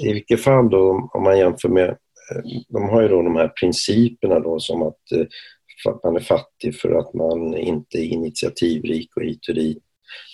[0.04, 3.48] i vilket fall då, om man jämför med, eh, de har ju då de här
[3.48, 5.26] principerna då som att, eh,
[5.92, 9.84] att man är fattig för att man inte är initiativrik och hit och dit.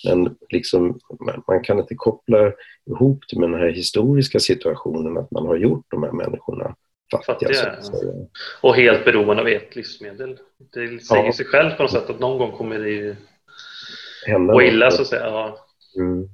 [0.06, 1.00] Men liksom,
[1.48, 2.52] man kan inte koppla
[2.90, 6.76] ihop det med den här historiska situationen att man har gjort de här människorna
[7.18, 7.50] fattiga.
[7.50, 7.76] fattiga
[8.62, 10.38] och helt beroende av ett livsmedel.
[10.74, 11.34] Det säger ja.
[11.34, 13.16] sig själv på något sätt att någon gång kommer det ju
[14.28, 15.26] gå illa så att säga.
[15.26, 15.58] Ja.
[15.98, 16.28] Mm.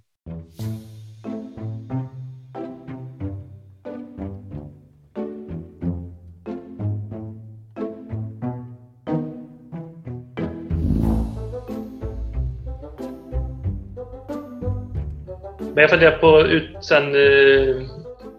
[15.77, 17.75] Men jag funderar på ut, sen eh,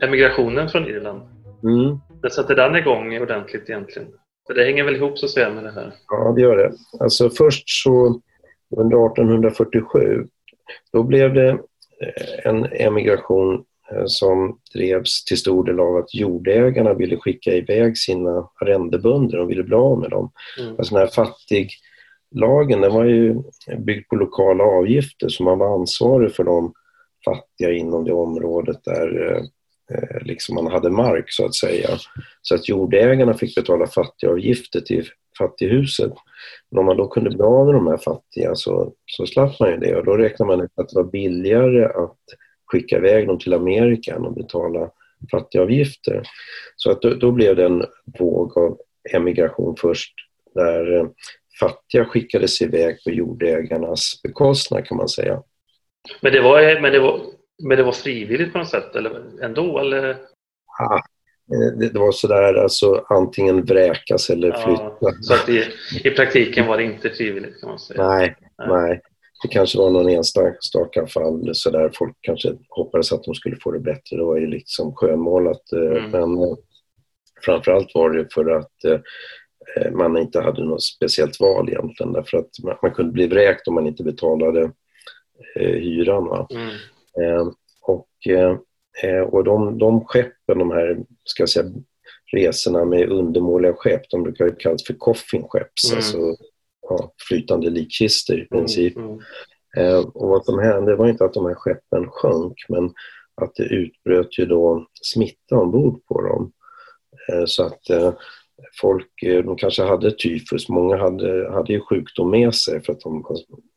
[0.00, 1.22] emigrationen från Irland.
[1.62, 1.98] Mm.
[2.22, 4.08] Det satte den igång ordentligt egentligen?
[4.46, 5.92] För det hänger väl ihop så att säga med det här?
[6.08, 6.72] Ja, det gör det.
[7.00, 8.20] Alltså först så
[8.76, 10.26] under 1847
[10.92, 16.94] då blev det eh, en emigration eh, som drevs till stor del av att jordägarna
[16.94, 20.30] ville skicka iväg sina arrendebönder, de ville bli av med dem.
[20.60, 20.74] Mm.
[20.78, 23.42] Alltså den här fattiglagen den var ju
[23.78, 26.72] byggd på lokala avgifter så man var ansvarig för de
[27.24, 29.42] fattiga inom det området där eh,
[29.94, 31.88] Eh, liksom man hade mark så att säga.
[32.42, 35.08] Så att jordägarna fick betala fattigavgifter till
[35.38, 36.12] fattighuset.
[36.70, 39.70] Men om man då kunde bli av med de här fattiga så, så slapp man
[39.70, 42.18] ju det och då räknade man ut att det var billigare att
[42.66, 44.90] skicka iväg dem till Amerika än att betala
[45.30, 46.22] fattigavgifter.
[46.76, 47.84] Så att då, då blev det en
[48.18, 48.78] våg av
[49.14, 50.12] emigration först
[50.54, 51.06] där eh,
[51.60, 55.42] fattiga skickades iväg på jordägarnas bekostnad kan man säga.
[56.20, 57.20] Men det var, men det var,
[57.62, 59.78] men det var frivilligt på något sätt eller ändå?
[59.78, 60.16] Eller?
[60.78, 61.02] Ja,
[61.78, 64.92] det, det var sådär alltså antingen vräkas eller flytta.
[65.00, 65.64] Ja, så att i,
[66.04, 68.08] i praktiken var det inte frivilligt kan man säga?
[68.08, 68.68] Nej, nej.
[68.68, 69.00] nej.
[69.42, 71.90] Det kanske var någon enstaka fall sådär.
[71.94, 74.16] Folk kanske hoppades att de skulle få det bättre.
[74.16, 75.72] Det var ju liksom skönmålat.
[75.72, 76.10] Eh, mm.
[76.10, 76.56] Men eh,
[77.44, 79.02] framförallt var det för att
[79.92, 82.12] man inte hade något speciellt val egentligen.
[82.12, 84.72] Därför att man, kunde bli vräkt om man inte betalade
[85.54, 86.24] hyran.
[86.24, 86.46] Va?
[86.50, 86.70] Mm.
[87.22, 87.48] Eh,
[87.82, 91.66] och eh, och de, de skeppen, de här ska jag säga,
[92.32, 95.96] resorna med undermåliga skepp, de brukar ju kallas för coffinskepp, mm.
[95.96, 96.36] alltså
[96.82, 98.96] ja, flytande likkistor i mm, princip.
[98.96, 99.18] Mm.
[99.76, 100.04] Mm.
[100.04, 102.90] och vad som hände var inte att de här skeppen sjönk, men
[103.34, 106.52] att det utbröt ju då smitta ombord på dem.
[107.46, 107.80] Så att
[108.80, 109.10] folk,
[109.44, 113.24] de kanske hade tyfus, många hade, hade ju sjukdom med sig för att de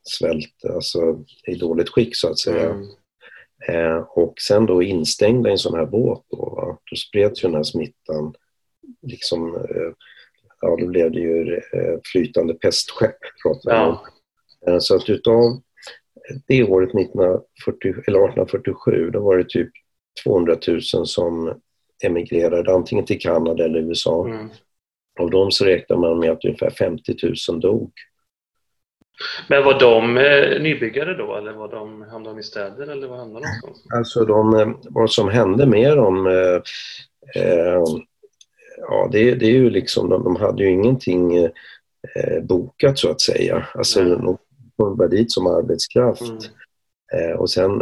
[0.04, 2.70] svält, alltså i dåligt skick så att säga.
[2.70, 2.88] Mm.
[3.68, 6.78] Eh, och sen då instängda i en sån här båt då, va?
[6.92, 8.34] då spreds ju den här smittan
[9.02, 9.92] liksom, eh,
[10.62, 13.88] ja då blev det ju eh, flytande pestskepp pratar ja.
[13.88, 13.98] om.
[14.74, 15.62] Eh, så att utav
[16.48, 19.70] det året 1940, eller 1847 då var det typ
[20.24, 21.62] 200 000 som
[22.04, 24.28] emigrerade antingen till Kanada eller USA.
[24.28, 24.50] Mm.
[25.20, 27.16] Av dem så räknar man med att ungefär 50
[27.50, 27.92] 000 dog.
[29.48, 33.18] Men var de eh, nybyggare då eller var de, hamnade de i städer eller var
[33.18, 33.94] hamnade de någonstans?
[33.94, 36.62] Alltså de, eh, vad som hände med dem eh,
[37.44, 37.84] eh,
[38.78, 43.22] Ja, det, det, är ju liksom, de, de hade ju ingenting eh, bokat så att
[43.22, 43.68] säga.
[43.74, 44.26] Alltså mm.
[44.26, 44.38] de
[44.78, 46.22] kom bara dit som arbetskraft.
[46.22, 46.38] Mm.
[47.14, 47.82] Eh, och sen,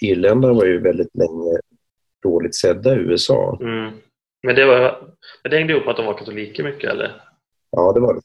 [0.00, 1.58] irländarna var ju väldigt länge
[2.22, 3.58] dåligt sedda i USA.
[3.60, 3.90] Mm.
[4.42, 4.80] Men, det var,
[5.42, 7.22] men det hängde ihop med att de var katoliker mycket eller?
[7.70, 8.20] Ja, det var det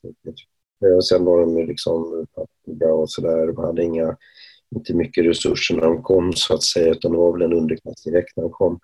[0.84, 3.48] Eh, och sen var de liksom fattiga och sådär.
[3.48, 4.18] De hade inga,
[4.76, 8.04] inte mycket resurser när de kom så att säga, utan det var väl en underklass
[8.04, 8.80] direkt när de kom.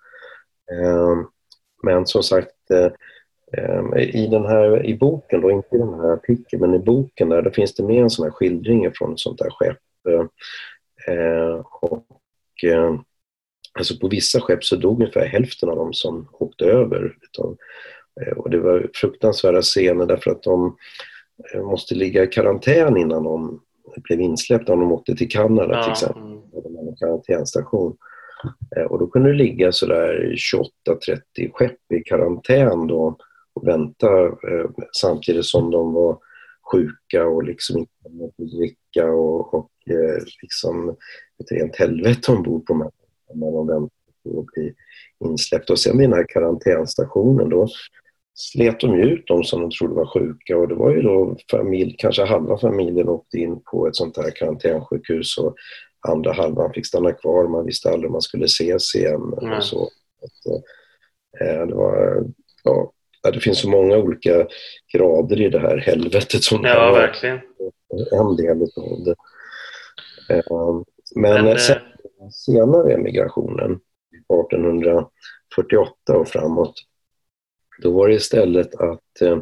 [0.72, 1.16] Eh,
[1.82, 2.92] men som sagt, eh,
[3.98, 7.42] i, den här, i boken, då, inte i den här artikeln, men i boken där,
[7.42, 9.78] där finns det med en sån här skildring från ett sånt där skepp.
[11.80, 12.04] Och,
[13.78, 17.14] alltså på vissa skepp så dog ungefär hälften av dem som åkte över.
[18.36, 20.76] Och det var fruktansvärda scener därför att de
[21.54, 23.60] måste ligga i karantän innan de
[23.96, 25.82] blev insläppta om de åkte till Kanada ja.
[25.82, 26.22] till exempel.
[26.22, 26.88] Mm.
[26.88, 27.96] En karantänstation.
[28.76, 30.34] Eh, och då kunde det ligga sådär
[31.36, 33.16] 28-30 skepp i karantän då
[33.52, 34.70] och vänta eh,
[35.00, 36.18] samtidigt som de var
[36.72, 39.70] sjuka och liksom inte kunde dricka och, och
[40.42, 40.96] liksom
[41.40, 42.90] ett rent helvete ombord på de
[43.34, 43.90] när de väntade
[44.24, 44.74] på att bli
[45.24, 45.72] insläppta.
[45.72, 47.68] Och sen vid den här karantänstationen då
[48.34, 51.94] slet de ut de som de trodde var sjuka och det var ju då familj,
[51.98, 55.54] kanske halva familjen åkte in på ett sånt här karantänsjukhus och
[56.08, 57.48] andra halvan fick stanna kvar.
[57.48, 59.56] Man visste aldrig om man skulle ses igen mm.
[59.56, 59.82] och så.
[60.22, 60.62] Att,
[61.40, 62.24] eh, det var
[62.64, 64.46] ja, det finns så många olika
[64.92, 67.40] grader i det här helvetet som Ja, verkligen.
[68.12, 69.14] en del av det.
[70.34, 70.42] Eh,
[71.14, 73.80] men, Men, sen, eh, senare emigrationen,
[74.28, 76.74] 1848 och framåt,
[77.82, 79.38] då var det istället att eh,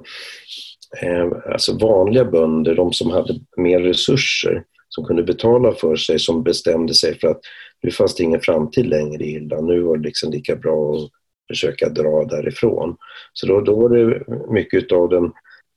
[1.02, 6.42] eh, alltså vanliga bönder, de som hade mer resurser, som kunde betala för sig, som
[6.42, 7.40] bestämde sig för att
[7.82, 9.66] nu fanns det ingen framtid längre i Irland.
[9.66, 11.10] Nu var det liksom lika bra att
[11.48, 12.96] försöka dra därifrån.
[13.32, 15.32] Så då, då var det mycket av den,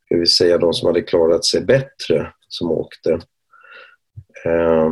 [0.06, 3.12] ska vi säga, de som hade klarat sig bättre som åkte.
[4.46, 4.92] Eh,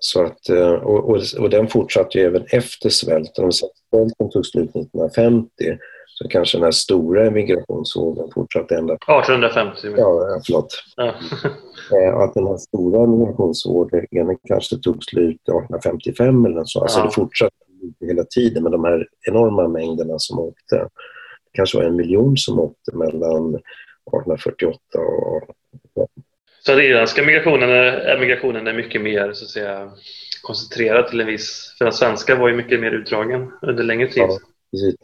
[0.00, 3.52] så att, eh, och, och, och den fortsatte ju även efter svälten.
[3.52, 5.78] Svälten tog slut 1950
[6.18, 9.94] så kanske den här stora emigrationsvågen fortsatte ända 1850.
[9.96, 10.84] Ja, förlåt.
[10.96, 11.14] Ja.
[11.92, 16.80] Eh, Att den här stora migrationsvågen kanske tog slut 1855 eller något så.
[16.80, 17.04] Alltså Ja.
[17.04, 17.54] det fortsatte
[18.00, 20.76] hela tiden med de här enorma mängderna som åkte.
[20.76, 20.88] Det
[21.52, 25.42] kanske var en miljon som åkte mellan 1848 och...
[26.60, 29.90] Så den irländska migrationen är, emigrationen är mycket mer så att säga,
[30.42, 31.74] koncentrerad till en viss...
[31.78, 34.22] För den svenska var ju mycket mer utdragen under längre tid.
[34.22, 34.38] Ja.
[34.70, 34.94] Precis.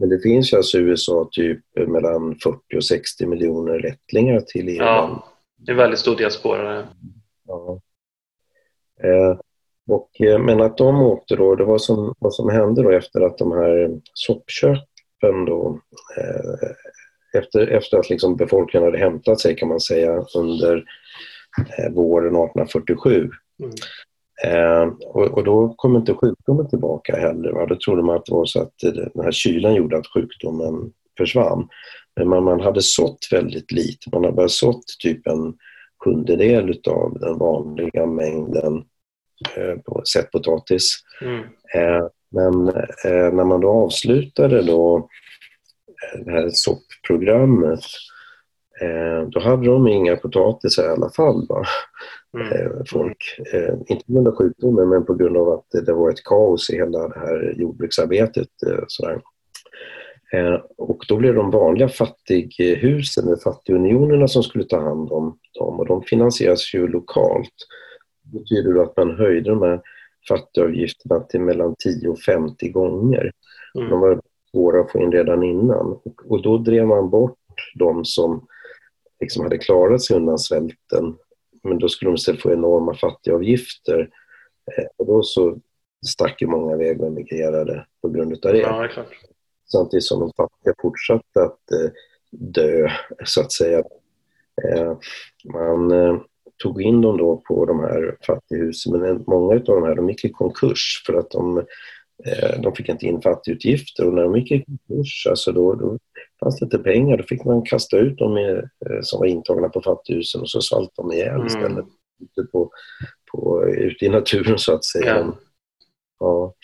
[0.00, 4.68] Men det finns ju alltså i USA typ mellan 40 och 60 miljoner rättlingar till
[4.68, 5.12] Irland.
[5.12, 5.24] Ja,
[5.56, 6.88] det är väldigt stor diaspora.
[7.46, 7.80] Ja.
[9.02, 9.38] Eh,
[9.88, 13.20] och, eh, men att de åkte då, det var som, vad som hände då efter
[13.20, 15.80] att de här soppköpen då,
[16.16, 16.70] eh,
[17.40, 20.84] efter, efter att liksom befolkningen hade hämtat sig kan man säga under
[21.78, 23.30] eh, våren 1847.
[23.62, 23.74] Mm.
[24.44, 27.52] Eh, och, och då kom inte sjukdomen tillbaka heller.
[27.52, 27.66] Va?
[27.66, 30.92] Då trodde man att det var så att eh, den här kylan gjorde att sjukdomen
[31.18, 31.68] försvann.
[32.16, 34.10] Men man, man hade sått väldigt lite.
[34.12, 35.54] Man hade bara sått typ en
[36.04, 38.84] sjundedel av den vanliga mängden
[39.56, 40.96] eh, på sättpotatis.
[41.22, 41.40] Mm.
[41.74, 42.68] Eh, men
[43.04, 45.08] eh, när man då avslutade då
[46.14, 47.80] eh, det här soppprogrammet
[49.30, 51.46] då hade de inga potatisar i alla fall.
[51.48, 51.64] Va?
[52.34, 52.52] Mm.
[52.52, 53.16] eh, folk.
[53.52, 56.70] Eh, inte på grund av sjukdomen men på grund av att det, var ett kaos
[56.70, 58.48] i hela det här jordbruksarbetet.
[58.66, 59.20] Eh, sådär.
[60.32, 65.80] Eh, och då blev de vanliga fattighusen, eller fattigunionerna som skulle ta hand om dem
[65.80, 67.54] och de finansieras ju lokalt.
[68.22, 69.80] Det betyder att man höjde de här
[70.28, 73.32] fattigavgifterna till mellan 10 och 50 gånger.
[73.74, 74.00] De Mm.
[74.00, 74.20] var
[74.50, 75.86] svåra att få in redan innan.
[76.04, 77.36] Och, och då drev man bort
[77.74, 78.46] de som
[79.20, 81.16] liksom hade klarat sig undan svälten.
[81.62, 84.00] Men då skulle de istället få enorma fattigavgifter.
[84.78, 85.58] Eh, och då så
[86.06, 88.58] stack ju många iväg och emigrerade på grund utav det.
[88.58, 89.04] Ja, det.
[89.72, 91.90] Samtidigt som de fattiga fortsatte att eh,
[92.30, 92.90] dö,
[93.24, 93.78] så att säga.
[94.64, 94.96] Eh,
[95.44, 95.90] man
[96.62, 100.08] tog in dem då på de här fattighusen, men en- många av de här de
[100.08, 101.64] gick i konkurs för att de,
[102.62, 105.98] de fick inte in fattigutgifter och när de gick i konkurs, alltså då, då
[106.40, 109.80] fanns det inte pengar, då fick man kasta ut dem eh, som var intagna på
[109.80, 111.46] fattighusen och så svalt de ihjäl Mm.
[111.46, 111.84] istället.
[112.22, 112.70] Ute, på,
[113.32, 115.16] på, ute i naturen så att säga.
[115.18, 115.34] Ja.
[116.20, 116.54] Ja.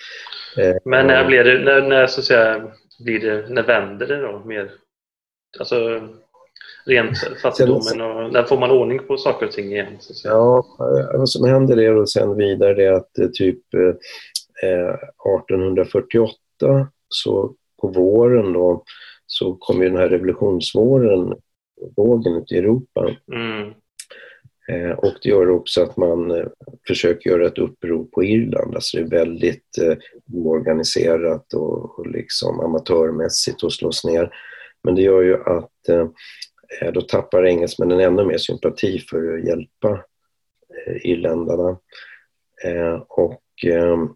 [0.62, 2.72] Eh, Men när blir det, när, när så att säga,
[3.04, 4.70] blir det, när vänder det då mer?
[5.58, 6.00] Alltså
[6.86, 9.96] rent fattigdomen och när får man ordning på saker och ting igen?
[10.00, 10.34] Så att säga.
[10.34, 13.94] Ja, eh, vad som händer är och sen vidare det att eh, typ eh,
[14.62, 16.36] 1848
[17.08, 18.84] så på våren då
[19.26, 21.34] så kom ju den här revolutionsvåren
[21.96, 23.16] vågen ute i Europa.
[23.32, 23.72] Mm.
[24.68, 26.46] Eh, och det gör också att man eh,
[26.86, 28.74] försöker göra ett uppror på Irland.
[28.74, 29.96] Alltså det är väldigt eh,
[30.32, 34.30] oorganiserat och, liksom amatörmässigt och slås ner.
[34.82, 40.04] Men det gör ju att eh, då tappar engelsmännen ännu mer sympati för att hjälpa
[40.86, 41.78] eh, irländarna.
[42.64, 44.06] Eh, och eh, eh,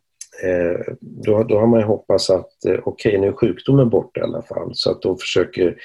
[1.01, 4.43] då, då har man ju hoppats att eh, okej, nu är sjukdomen borta i alla
[4.43, 4.71] fall.
[4.75, 5.77] Så att då försöker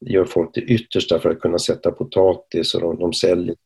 [0.00, 3.56] gör folk det yttersta för att kunna sätta potatis och de, de säljer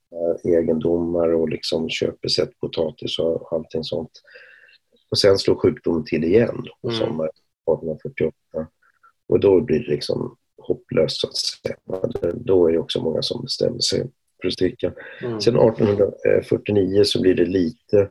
[0.45, 4.11] egendomar och liksom köper sett potatis och allting sånt.
[5.11, 7.01] Och sen slår sjukdomen till igen på Mm.
[7.01, 8.37] sommaren 1848.
[9.29, 11.77] Och då blir det liksom hopplöst så att säga.
[12.35, 14.11] Då är det också många som bestämmer sig
[14.41, 14.93] för att sticka.
[15.23, 15.41] Mm.
[15.41, 18.11] Sen 1849 så blir det lite,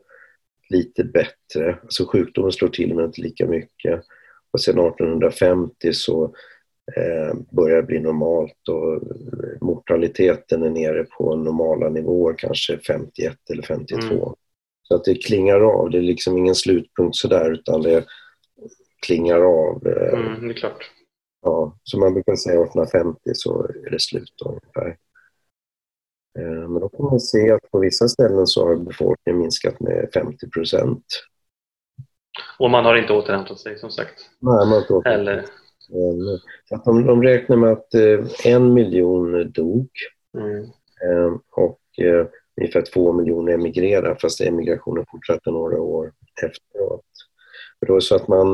[0.70, 1.80] lite bättre.
[1.84, 4.04] Alltså sjukdomen slår till men inte lika mycket.
[4.52, 6.24] Och sen 1850 så
[6.96, 9.02] eh, börjar det bli normalt och
[9.62, 14.14] mortaliteten är nere på normala nivåer, kanske 51 eller 52.
[14.14, 14.20] Mm.
[14.88, 15.90] Så att det klingar av.
[15.90, 18.06] Det är liksom ingen slutpunkt sådär utan det
[19.06, 19.88] klingar av.
[19.88, 20.92] Eh, Mm, det är klart.
[21.42, 24.98] Ja, som man brukar säga 1850 så är det slut då, ungefär.
[26.40, 30.10] Eh, Men då kan man se att på vissa ställen så har befolkningen minskat med
[30.14, 31.06] 50 procent.
[32.60, 34.30] Och man har inte återhämtat sig som sagt.
[34.40, 35.46] Nej, man har inte Eller,
[36.70, 37.94] Så att de, de räknar med att
[38.46, 39.90] en miljon dog
[40.38, 41.40] mm.
[41.52, 41.80] och
[42.58, 46.12] ungefär två miljoner emigrerade fast emigrationen fortsatte några år
[46.44, 47.06] efteråt.
[47.80, 48.52] För då är så att man,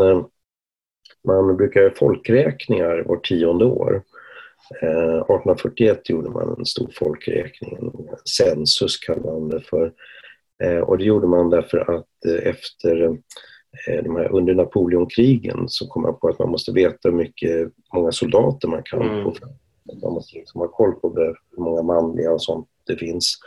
[1.27, 4.03] man brukar göra folkräkningar var tionde år.
[4.71, 7.91] 1841 gjorde man en stor folkräkning, en
[8.37, 9.93] census kallade man det för.
[10.83, 13.17] Och det gjorde man därför att efter
[13.87, 17.71] Eh, de här, under Napoleonkrigen så kom man på att man måste veta hur mycket,
[17.93, 19.23] många soldater man kan mm.
[19.23, 19.49] få fram.
[20.01, 21.13] Man måste liksom ha koll på
[21.55, 23.37] hur många manliga och sånt det finns.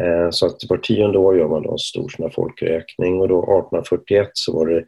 [0.00, 3.38] Eh, så att var tionde år gör man då en stor sån folkräkning och då
[3.38, 4.84] 1841 så var det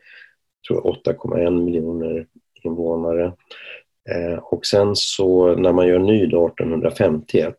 [0.70, 2.26] 8,1 miljoner
[2.62, 3.32] invånare.
[4.10, 7.56] Eh, och sen så när man gör ny då 1851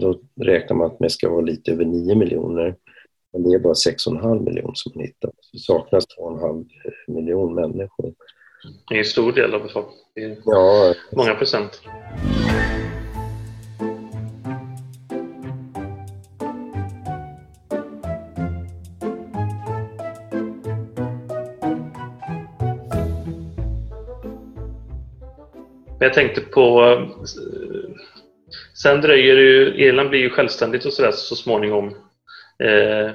[0.00, 2.76] då räknar man att det ska vara lite över 9 miljoner.
[3.32, 5.30] Men det är bara 6,5 miljoner som man hittar.
[5.52, 6.66] Det saknas 2,5
[7.06, 8.14] miljon människor.
[8.88, 10.36] Det är en stor del av befolkningen.
[10.44, 10.94] Ja.
[11.12, 11.80] Många procent.
[26.00, 26.96] Jag tänkte på...
[28.82, 29.86] Sen dröjer det ju...
[29.86, 31.86] Irland blir ju självständigt och sådär så småningom.
[32.62, 33.10] Eh,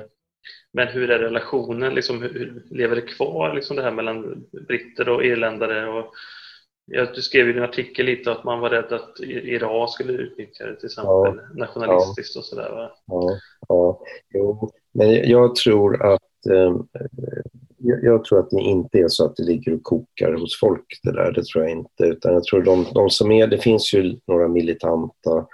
[0.73, 1.95] men hur är relationen?
[1.95, 5.89] Liksom, hur, lever det kvar liksom, det här mellan britter och irländare?
[5.89, 6.13] Och,
[7.15, 10.75] du skrev i din artikel lite att man var rädd att Iran skulle utnyttja det
[10.75, 12.69] till exempel ja, nationalistiskt ja, och sådär.
[12.69, 12.91] Va?
[13.05, 14.01] Ja, ja,
[14.33, 14.71] jo.
[14.93, 16.75] men jag tror att eh,
[17.83, 21.11] jag, tror att det inte är så att det ligger och kokar hos folk det
[21.11, 22.03] där, det tror jag inte.
[22.03, 25.45] Utan jag tror de, de som är, det finns ju några militanta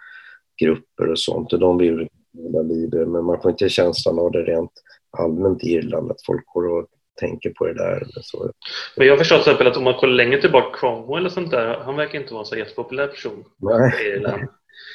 [0.62, 2.08] grupper och sånt och de vill
[2.44, 4.72] hela livet, men man får inte känslan av det rent
[5.18, 6.88] allmänt i Irland, att folk går och
[7.20, 7.96] tänker på det där.
[7.96, 8.52] Eller så.
[8.98, 11.80] Men jag förstår till exempel att om man kollar längre tillbaka, Cromwell eller sånt där,
[11.80, 13.94] han verkar inte vara en så jättepopulär person Nej.
[14.04, 14.40] i Irland.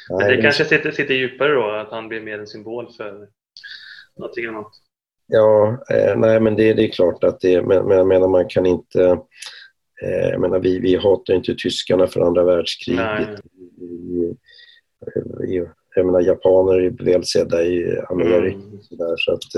[0.09, 2.93] Men Nej, det, det kanske sitter, sitter djupare då, att han blir mer en symbol
[2.97, 3.29] för
[4.17, 4.73] någonting annat.
[5.27, 8.49] Ja, eh, nej men det, det, är klart att det, men, men jag menar man
[8.49, 9.05] kan inte,
[10.03, 13.41] eh, jag menar vi, vi hatar inte tyskarna för andra världskriget.
[13.79, 14.35] Vi,
[15.41, 18.57] vi, jag menar japaner är välsedda i Amerika.
[18.57, 18.83] Mm.
[18.83, 19.55] Så, där, så att,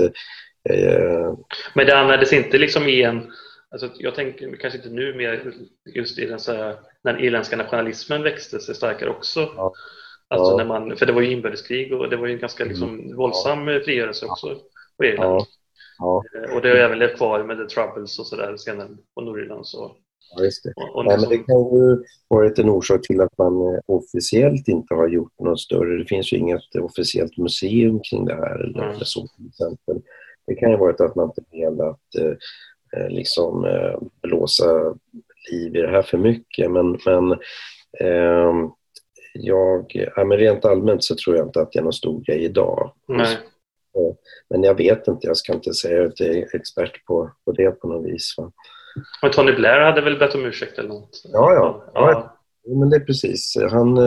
[0.69, 1.33] eh,
[1.73, 3.31] Men det användes inte liksom i en
[3.69, 5.53] Alltså, jag tänker kanske inte nu mer
[5.85, 9.39] just i den så här, när den irländska nationalismen växte sig starkare också.
[9.39, 9.73] Ja.
[10.27, 10.57] Alltså ja.
[10.57, 13.15] när man, för det var ju inbördeskrig och det var ju en ganska liksom, mm.
[13.15, 13.79] våldsam ja.
[13.79, 14.57] frigörelse också
[14.97, 15.45] på Irland.
[15.97, 16.23] Ja.
[16.35, 19.67] Eh, och det har även levt kvar med The Troubles och sådär senare på Nordirland.
[19.67, 19.95] Så
[20.35, 20.73] Ja, just det.
[20.75, 24.67] Och, och Nej, men det kan ju varit en orsak till att man eh, officiellt
[24.67, 25.97] inte har gjort något större.
[25.97, 28.99] Det finns ju inget officiellt museum kring det här eller, mm.
[28.99, 30.01] så till exempel.
[30.47, 34.95] Det kan ju varit att man inte velat eh, eh, liksom eh, blåsa
[35.51, 36.71] liv i det här för mycket.
[36.71, 37.31] Men, men
[37.99, 38.69] eh,
[39.33, 42.43] jag, ja, men rent allmänt så tror jag inte att det är någon stor grej
[42.43, 42.93] idag.
[43.07, 43.37] Nej.
[44.49, 47.71] Men jag vet inte, jag ska inte säga att jag är expert på, på det
[47.71, 48.35] på något vis.
[48.37, 48.51] Va?
[49.21, 51.21] Och Tony Blair hade väl bett om ursäkt eller något?
[51.23, 51.83] Ja, ja.
[51.93, 52.37] ja.
[52.63, 53.57] ja men det är precis.
[53.71, 53.97] Han,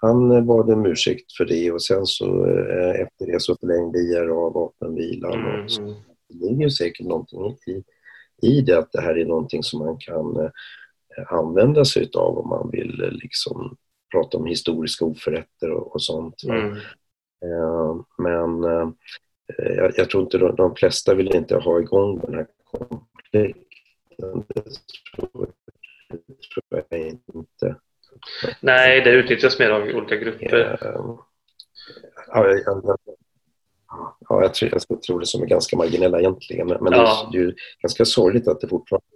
[0.00, 4.50] han bad om ursäkt för det och sen så eh, efter det så förlängde IRA
[4.50, 5.32] vapenvilan.
[5.32, 5.82] Mm, och så.
[5.82, 5.94] Mm.
[6.28, 7.84] Det ligger säkert någonting i,
[8.42, 10.50] i det att det här är någonting som man kan eh,
[11.32, 13.76] använda sig av om man vill eh, liksom
[14.12, 16.42] prata om historiska oförrätter och, och sånt.
[16.44, 16.76] Mm.
[18.18, 18.60] Men
[19.56, 23.64] jag, jag, tror inte de, de flesta vill inte ha igång den här konflikten
[24.18, 24.58] det
[26.54, 27.76] tror, jag inte.
[28.60, 30.78] Nej, det utnyttjas mer av olika grupper.
[30.80, 31.26] Ja,
[32.26, 32.98] ja, jag,
[34.28, 36.66] ja, jag, tror, jag tror det som är ganska marginella egentligen.
[36.66, 37.28] Men, men ja.
[37.32, 39.06] det är ju ganska sorgligt att det fortfarande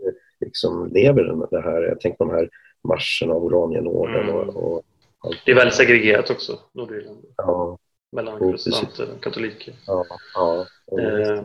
[0.40, 1.82] liksom lever det här.
[1.82, 2.48] Jag tänker på de här
[2.88, 4.34] marscherna av Oranienorden mm.
[4.34, 4.76] och,
[5.20, 7.24] och Det är väldigt segregerat också, Nordirland.
[7.36, 7.78] Ja.
[8.12, 9.74] Mellan protestanter och katoliker.
[9.86, 10.66] Ja, ja.
[11.00, 11.42] Eh,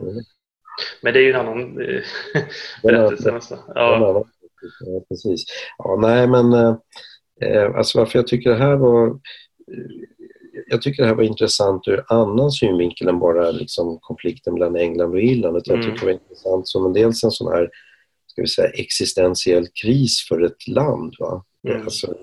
[1.01, 2.03] men det är ju en annan eh,
[2.83, 3.59] berättelse nästan.
[3.75, 4.25] Ja.
[4.79, 5.45] ja, precis.
[5.77, 6.75] Ja, nej, men eh,
[7.41, 9.13] eh, alltså varför jag tycker det här var eh,
[10.67, 15.11] jag tycker det här var intressant ur annan synvinkel än bara liksom konflikten mellan England
[15.11, 15.55] och Irland.
[15.55, 15.95] Jag tycker mm.
[15.99, 17.69] det var intressant som en dels en sån här
[18.27, 21.15] ska vi säga, existentiell kris för ett land.
[21.19, 21.43] Va?
[21.67, 21.81] Mm.
[21.81, 22.17] Alltså,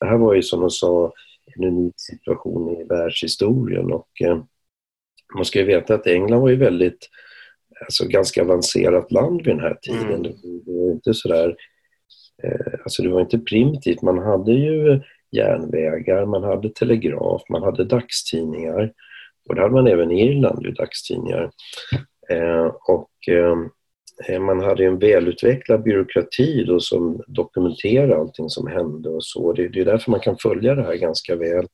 [0.00, 1.12] det här var ju som de sa
[1.58, 4.42] en unik situation i världshistorien och eh,
[5.34, 7.08] man ska ju veta att England var ju väldigt
[7.80, 10.08] alltså, ganska avancerat land vid den här tiden.
[10.08, 10.22] Mm.
[10.22, 11.56] Det, var inte sådär,
[12.42, 14.02] eh, alltså det var inte primitivt.
[14.02, 15.00] Man hade ju
[15.30, 18.92] järnvägar, man hade telegraf, man hade dagstidningar.
[19.48, 21.50] Och det hade man även i Irland, ju dagstidningar.
[22.30, 23.56] Eh, och eh,
[24.26, 29.52] Eh, man hade en välutvecklad byråkrati då som dokumenterade allting som hände och så.
[29.52, 31.66] Det, det är därför man kan följa det här ganska väl.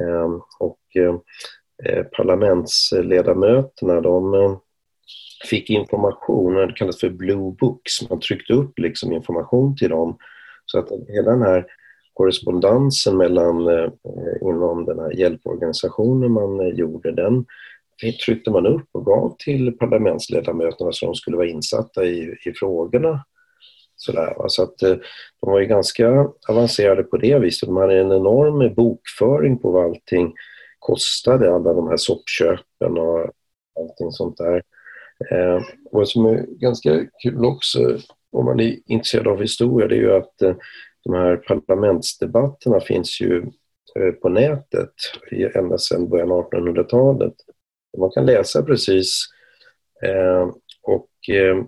[0.00, 4.56] Ehm, och eh, parlamentsledamöterna de eh,
[5.50, 8.10] fick information, det kallas för Blue Books.
[8.10, 10.18] Man tryckte upp liksom information till dem.
[10.66, 11.66] Så att hela den här
[12.12, 13.90] korrespondensen mellan, eh,
[14.42, 17.44] inom den här hjälporganisationen man eh, gjorde, den
[18.26, 23.24] tryckte man upp och gav till parlamentsledamöterna så de skulle vara insatta i, i frågorna.
[23.96, 24.96] Sådär, Så att, eh,
[25.40, 27.66] de var ju ganska avancerade på det viset.
[27.66, 30.34] De hade en enorm bokföring på vad allting
[30.78, 33.30] kostade, alla de här soppköpen och
[33.80, 34.62] allting sånt där.
[35.30, 37.98] Eh, vad som är ganska kul också,
[38.32, 40.56] om man är intresserad av historia, det är ju att eh,
[41.04, 43.42] de här parlamentsdebatterna finns ju
[43.98, 44.92] eh, på nätet
[45.54, 47.34] ända sedan början av 1800-talet.
[47.98, 49.24] Man kan läsa precis
[50.02, 50.50] eh,
[50.82, 51.64] och eh,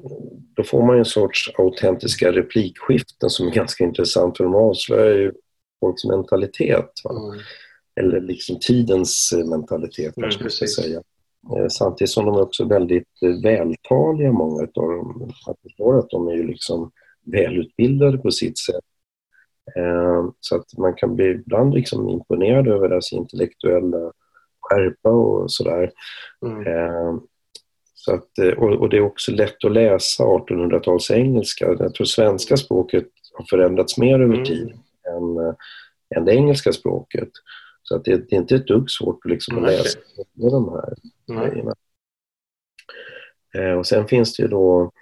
[0.56, 5.32] då får man en sorts autentiska replikskiften som är ganska intressant för de avslöjar ju
[5.80, 6.90] folks mentalitet.
[7.10, 7.40] Mm.
[8.00, 11.02] Eller liksom tidens mentalitet kanske mm, man ska säga.
[11.56, 15.32] Eh, samtidigt som de är också väldigt eh, vältaliga, många av dem.
[15.46, 16.90] Jag förstår att de är ju liksom
[17.24, 18.84] välutbildade på sitt sätt.
[19.76, 24.12] Eh, så att man kan bli ibland liksom imponerad över deras intellektuella
[24.68, 25.90] skärpa och sådär.
[26.46, 27.20] Mm.
[27.94, 31.76] Så att, och, det är också lätt att läsa 1800-tals engelska.
[31.78, 34.44] Jag tror svenska språket har förändrats mer över mm.
[34.44, 34.74] tid
[35.10, 35.38] mm.
[35.38, 35.54] än,
[36.16, 37.28] än det engelska språket.
[37.82, 39.98] Så att det, det är inte ett dugg svårt liksom, att läsa
[40.34, 41.74] de här grejerna.
[43.54, 44.92] Eh, och sen finns det ju då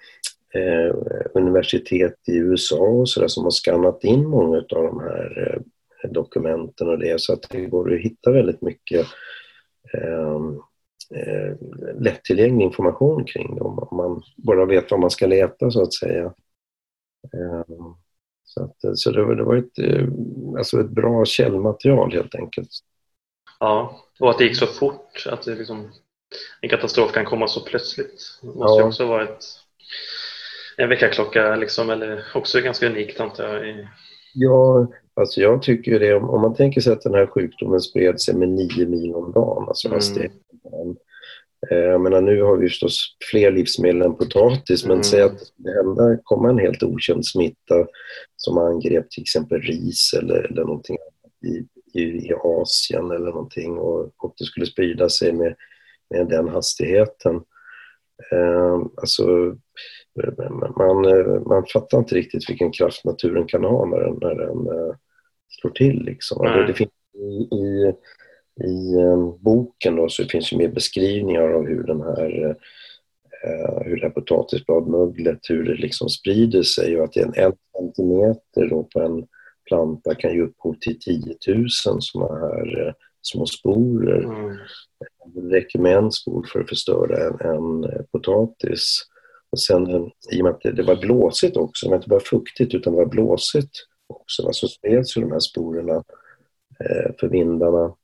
[0.53, 0.95] eh,
[1.33, 5.53] universitet i USA och så där, som har skannat in många av de här
[6.03, 9.15] eh, dokumenten och det så att det går att hitta väldigt mycket eh, eh,
[11.99, 16.25] lättillgänglig information kring dem om man bara vet vad man ska leta så att säga.
[17.33, 17.63] Eh,
[18.43, 20.07] så, att, så det, var, det var ett, eh,
[20.57, 22.69] alltså ett bra källmaterial helt enkelt.
[23.59, 25.25] Ja, och att det gick så fort.
[25.29, 25.91] Att det liksom,
[26.61, 28.39] en katastrof kan komma så plötsligt.
[28.41, 28.83] Det måste ja.
[28.83, 29.43] också vara ett,
[30.77, 33.87] en väckarklocka, liksom, eller också ganska unikt antar jag.
[34.33, 36.13] Ja, alltså jag tycker det.
[36.13, 39.31] Om, om man tänker sig att den här sjukdomen spred sig med nio mil om
[39.31, 39.97] dagen, alltså mm.
[39.97, 40.97] hastigheten
[41.71, 45.03] Eh, jag menar, nu har vi förstås fler livsmedel än potatis, men mm.
[45.03, 47.87] säg att det hända komma en helt okänd smitta
[48.37, 50.97] som angrep till exempel ris eller, eller någonting
[51.45, 51.67] i,
[51.99, 55.55] i, i Asien eller någonting och, och det skulle sprida sig med,
[56.09, 57.35] med den hastigheten.
[58.31, 59.55] Eh, alltså,
[60.77, 61.01] man,
[61.47, 64.95] man fattar inte riktigt vilken kraft naturen kan ha när den, när den eh,
[65.49, 66.03] slår till.
[66.05, 66.45] Liksom.
[66.45, 67.93] Det, det finns i, i
[68.63, 72.55] i eh, boken då så finns det mer beskrivningar av hur den här
[73.43, 78.69] eh, hur det här potatisbladmöglet, hur det liksom sprider sig och att en, en centimeter
[78.69, 79.27] då på en
[79.67, 84.23] planta kan ge upphov till 10 000 sådana här eh, små sporer.
[84.23, 84.57] Mm.
[85.25, 89.01] Det räcker med en spor för att förstöra en, en potatis.
[89.51, 89.87] Och sen
[90.31, 92.99] i och med att det, det var blåsigt också, men inte bara fuktigt utan det
[92.99, 93.71] var blåsigt
[94.07, 96.03] också, så dels ju de här sporerna
[96.79, 97.95] eh, för vindarna.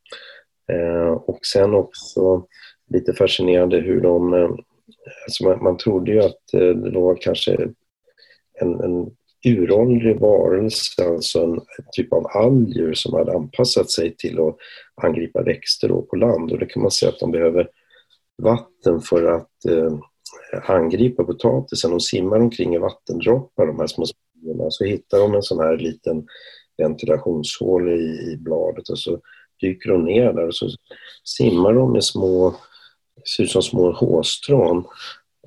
[0.72, 2.46] Eh, och sen också
[2.88, 4.34] lite fascinerande hur de...
[4.34, 4.50] Eh,
[5.26, 7.70] alltså man, man trodde ju att eh, det var kanske
[8.62, 11.60] en, en uråldrig varelse, alltså en
[11.92, 14.58] typ av alger som hade anpassat sig till att
[14.96, 16.52] angripa växter på land.
[16.52, 17.70] Och det kan man säga att de behöver
[18.38, 20.00] vatten för att eh,
[20.70, 21.92] angripa potatisen.
[21.92, 24.06] De simmar omkring i vattendroppar, de här små.
[24.70, 26.28] Så hittar de en sån här liten
[26.78, 29.20] ventilationshål i, i bladet och så
[29.62, 30.70] dyker de ner där och så
[31.24, 32.56] simmar de med små,
[33.36, 34.86] ser ut som små hårstrån.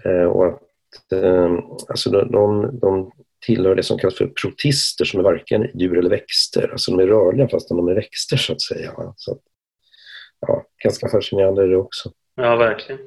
[0.05, 3.13] Eh, och att, eh, alltså de, de, de
[3.47, 6.69] tillhör det som kallas för protister som är varken djur eller växter.
[6.73, 8.93] Alltså de är rörliga fast de är växter så att säga.
[9.17, 9.39] Så,
[10.41, 12.13] ja, ganska fascinerande är det också.
[12.35, 13.01] Ja, verkligen.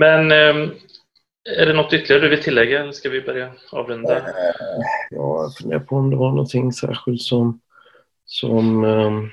[0.00, 0.70] Men ehm,
[1.58, 4.16] är det något ytterligare du vill tillägga eller ska vi börja avrunda?
[4.16, 4.24] Eh,
[5.10, 7.60] jag funderar på om det var någonting särskilt som,
[8.24, 9.30] som, ehm,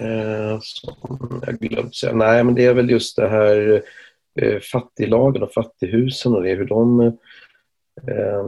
[0.00, 2.12] eh, som jag glömt säga.
[2.12, 3.82] Nej, men det är väl just det här
[4.40, 8.46] eh, fattiglagen och fattighusen och det, hur de eh,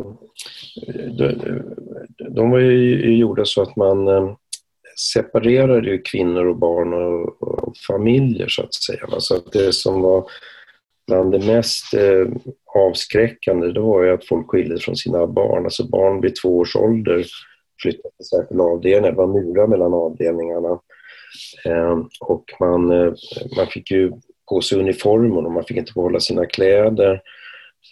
[1.19, 1.63] de,
[2.31, 4.35] de var ju gjorda så att man ehm,
[4.97, 9.07] separerade kvinnor och barn och, och familjer så att säga.
[9.19, 10.27] Så att det som var
[11.07, 12.27] bland det mest eh,
[12.75, 15.65] avskräckande det var ju att folk skildes från sina barn.
[15.65, 17.27] Alltså barn vid två års ålder
[17.83, 19.11] flyttade till särskilda avdelningar.
[19.11, 20.79] Det var murar mellan avdelningarna.
[21.65, 23.13] Eh, och man, eh,
[23.57, 24.13] man fick ju
[24.49, 27.21] på sig uniformen och man fick inte behålla sina kläder.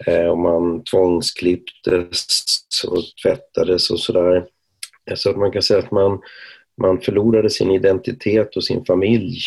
[0.06, 2.24] Eh, och man tvångsklipptes
[2.88, 4.46] och tvättades och sådär.
[5.14, 6.20] Så att man kan säga att man,
[6.82, 9.38] man förlorade sin identitet och sin familj.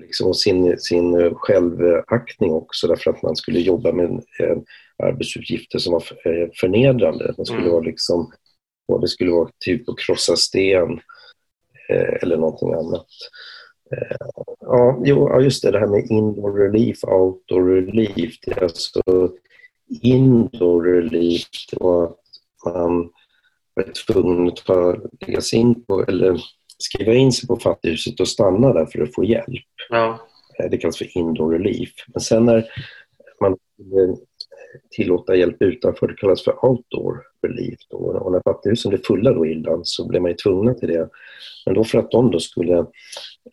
[0.00, 4.56] Liksom sin, sin självaktning också därför att man skulle jobba med eh,
[5.02, 6.04] arbetsuppgifter som var
[6.60, 7.34] förnedrande.
[7.36, 7.72] Man skulle mm.
[7.72, 8.32] vara liksom,
[9.00, 11.00] det skulle vara typ att krossa sten
[11.88, 13.06] eh, eller någonting annat.
[13.92, 14.16] Eh,
[14.60, 18.34] ja, jo, just det, det här med indoor relief, outdoor relief.
[18.42, 19.02] Det är alltså
[20.02, 22.18] indoor relief, det var att
[22.74, 23.10] man
[23.74, 26.40] var tvungen att ta, lägga in på, eller
[26.82, 29.66] skriva in sig på fattighuset och stanna där för att få hjälp.
[29.90, 30.18] Ja.
[30.58, 31.90] Eh, det kallas för indoor relief.
[32.06, 32.64] Men sen när
[33.40, 33.56] man
[34.90, 37.78] tillåta hjälp utanför, det kallas för outdoor relief.
[37.90, 37.96] Då.
[37.96, 41.08] Och när fattighusen blev fulla då i Irland så blev man ju tvungna till det.
[41.66, 42.86] Men då för att de då skulle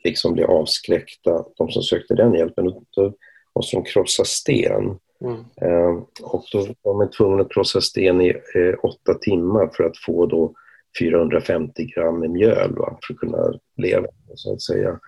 [0.03, 3.13] liksom bli avskräckta, de som sökte den hjälpen, då, då
[3.55, 4.97] måste de krossa sten.
[5.21, 5.45] Mm.
[5.61, 9.97] Eh, och då var man tvungen att krossa sten i eh, åtta timmar för att
[9.97, 10.53] få då
[10.99, 14.99] 450 gram mjöl va, för att kunna leva, så att säga.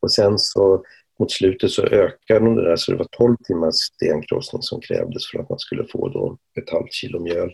[0.00, 0.82] Och sen så
[1.18, 5.30] mot slutet så ökade de det där så det var 12 timmars stenkrossning som krävdes
[5.30, 7.52] för att man skulle få då ett halvt kilo mjöl.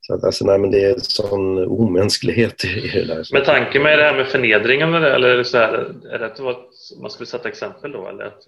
[0.00, 3.26] Så att, alltså, nej, men det är en sån omänsklighet i det där.
[3.32, 6.40] Men tanken med det här med förnedringen eller det så här, är det att
[7.00, 8.08] man skulle sätta exempel då?
[8.08, 8.42] Eller att,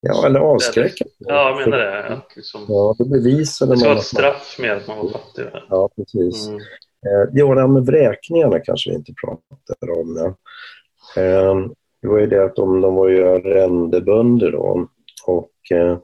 [0.00, 1.04] ja, eller avskräcka.
[1.18, 2.04] Ja, jag menar det.
[2.04, 3.78] Att liksom, ja, då bevisade man...
[3.78, 5.44] Det var ett straff med att man var fattig.
[5.68, 6.48] Ja, precis.
[6.48, 6.60] Mm.
[7.06, 10.16] Eh, jo, det här med vräkningarna kanske vi inte pratar om.
[10.16, 11.22] Ja.
[11.22, 11.66] Eh,
[12.02, 14.88] det var ju det att de, de var ju arrendebönder då
[15.26, 15.98] och eh,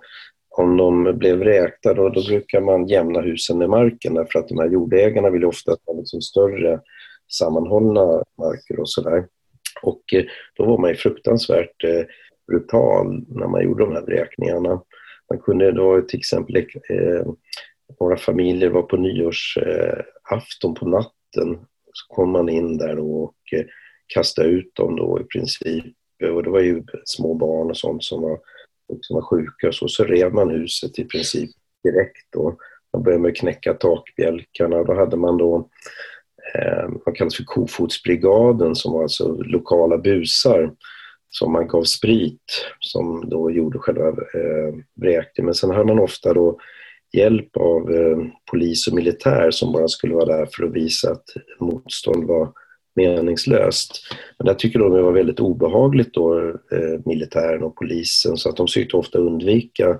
[0.56, 4.58] om de blev vräkta då, då brukar man jämna husen med marken därför att de
[4.58, 6.80] här jordägarna vill ofta ha liksom större
[7.32, 9.26] sammanhållna marker och sådär.
[9.82, 10.24] Och eh,
[10.56, 12.02] då var man ju fruktansvärt eh,
[12.48, 14.82] brutal när man gjorde de här vräkningarna.
[15.30, 17.26] Man kunde då till exempel, eh,
[18.00, 21.58] några familjer var på nyårsafton på natten,
[21.92, 23.64] så kom man in där och eh,
[24.06, 25.94] kastade ut dem då i princip.
[26.34, 28.38] Och det var ju små barn och sånt som var,
[29.00, 29.88] som var sjuka och så.
[29.88, 31.50] Så rev man huset i princip
[31.84, 32.56] direkt då.
[32.92, 34.84] Man började med att knäcka takbjälkarna.
[34.84, 35.68] Då hade man då
[36.54, 40.72] eh, vad kallas för Kofotsbrigaden som var alltså lokala busar
[41.30, 45.44] som man gav sprit som då gjorde själva eh, vräkningen.
[45.44, 46.58] Men sen hade man ofta då
[47.12, 48.18] hjälp av eh,
[48.50, 51.24] polis och militär som bara skulle vara där för att visa att
[51.60, 52.52] motstånd var
[52.94, 54.00] meningslöst.
[54.38, 58.56] Men där tycker de det var väldigt obehagligt då, eh, militären och polisen, så att
[58.56, 59.98] de försökte ofta undvika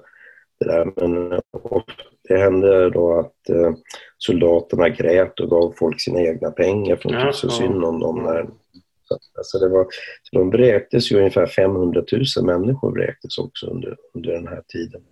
[0.60, 0.92] det där.
[0.96, 1.40] Men
[2.28, 3.72] det hände då att eh,
[4.18, 8.22] soldaterna grät och gav folk sina egna pengar för de tyckte så synd om dem.
[8.22, 8.48] När,
[9.38, 9.86] alltså det var,
[10.22, 12.04] så de vräktes ju, ungefär 500
[12.36, 15.02] 000 människor vräktes också under, under den här tiden.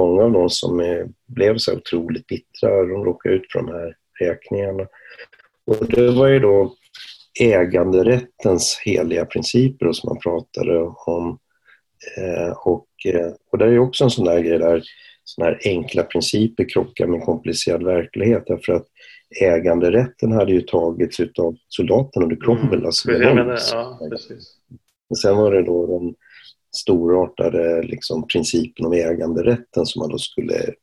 [0.00, 3.96] Många av de som är, blev så otroligt bittra, de råkade ut för de här
[4.20, 4.86] räkningarna.
[5.66, 6.74] Och det var ju då
[7.40, 11.38] äganderättens heliga principer som man pratade om.
[12.16, 14.82] Eh, och, eh, och det är också en sån där grej där
[15.24, 18.86] såna här enkla principer krockar med komplicerad verklighet därför att
[19.40, 22.74] äganderätten hade ju tagits av soldaterna under Cromwell.
[22.74, 23.34] Mm, alltså ja,
[25.08, 26.14] Men sen var det då den
[26.76, 30.74] storartade liksom, principen om äganderätten som man då skulle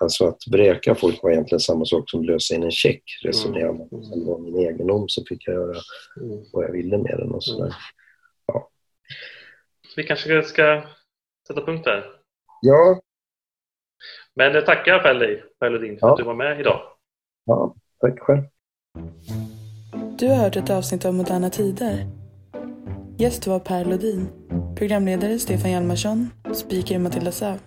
[0.00, 3.88] Alltså att bräka folk var egentligen samma sak som lösa in en check, resonerade man.
[3.92, 4.04] Mm.
[4.04, 5.76] Sen var min egendom så fick jag göra
[6.20, 6.44] mm.
[6.52, 7.64] vad jag ville med den och sådär.
[7.64, 7.74] Mm.
[8.46, 8.68] Ja.
[9.88, 10.82] Så vi kanske ska
[11.48, 12.04] sätta punkt där?
[12.60, 13.00] Ja.
[14.34, 14.98] Men jag tackar
[15.58, 16.12] Per Lodin för ja.
[16.12, 16.80] att du var med idag.
[17.44, 18.42] Ja, tack själv.
[20.18, 22.21] Du har hört ett avsnitt av Moderna Tider.
[23.18, 24.28] Gäst var Per Lodin.
[24.74, 26.30] Programledare Stefan Hjalmarsson.
[26.54, 27.58] Speaker Matilda Säv.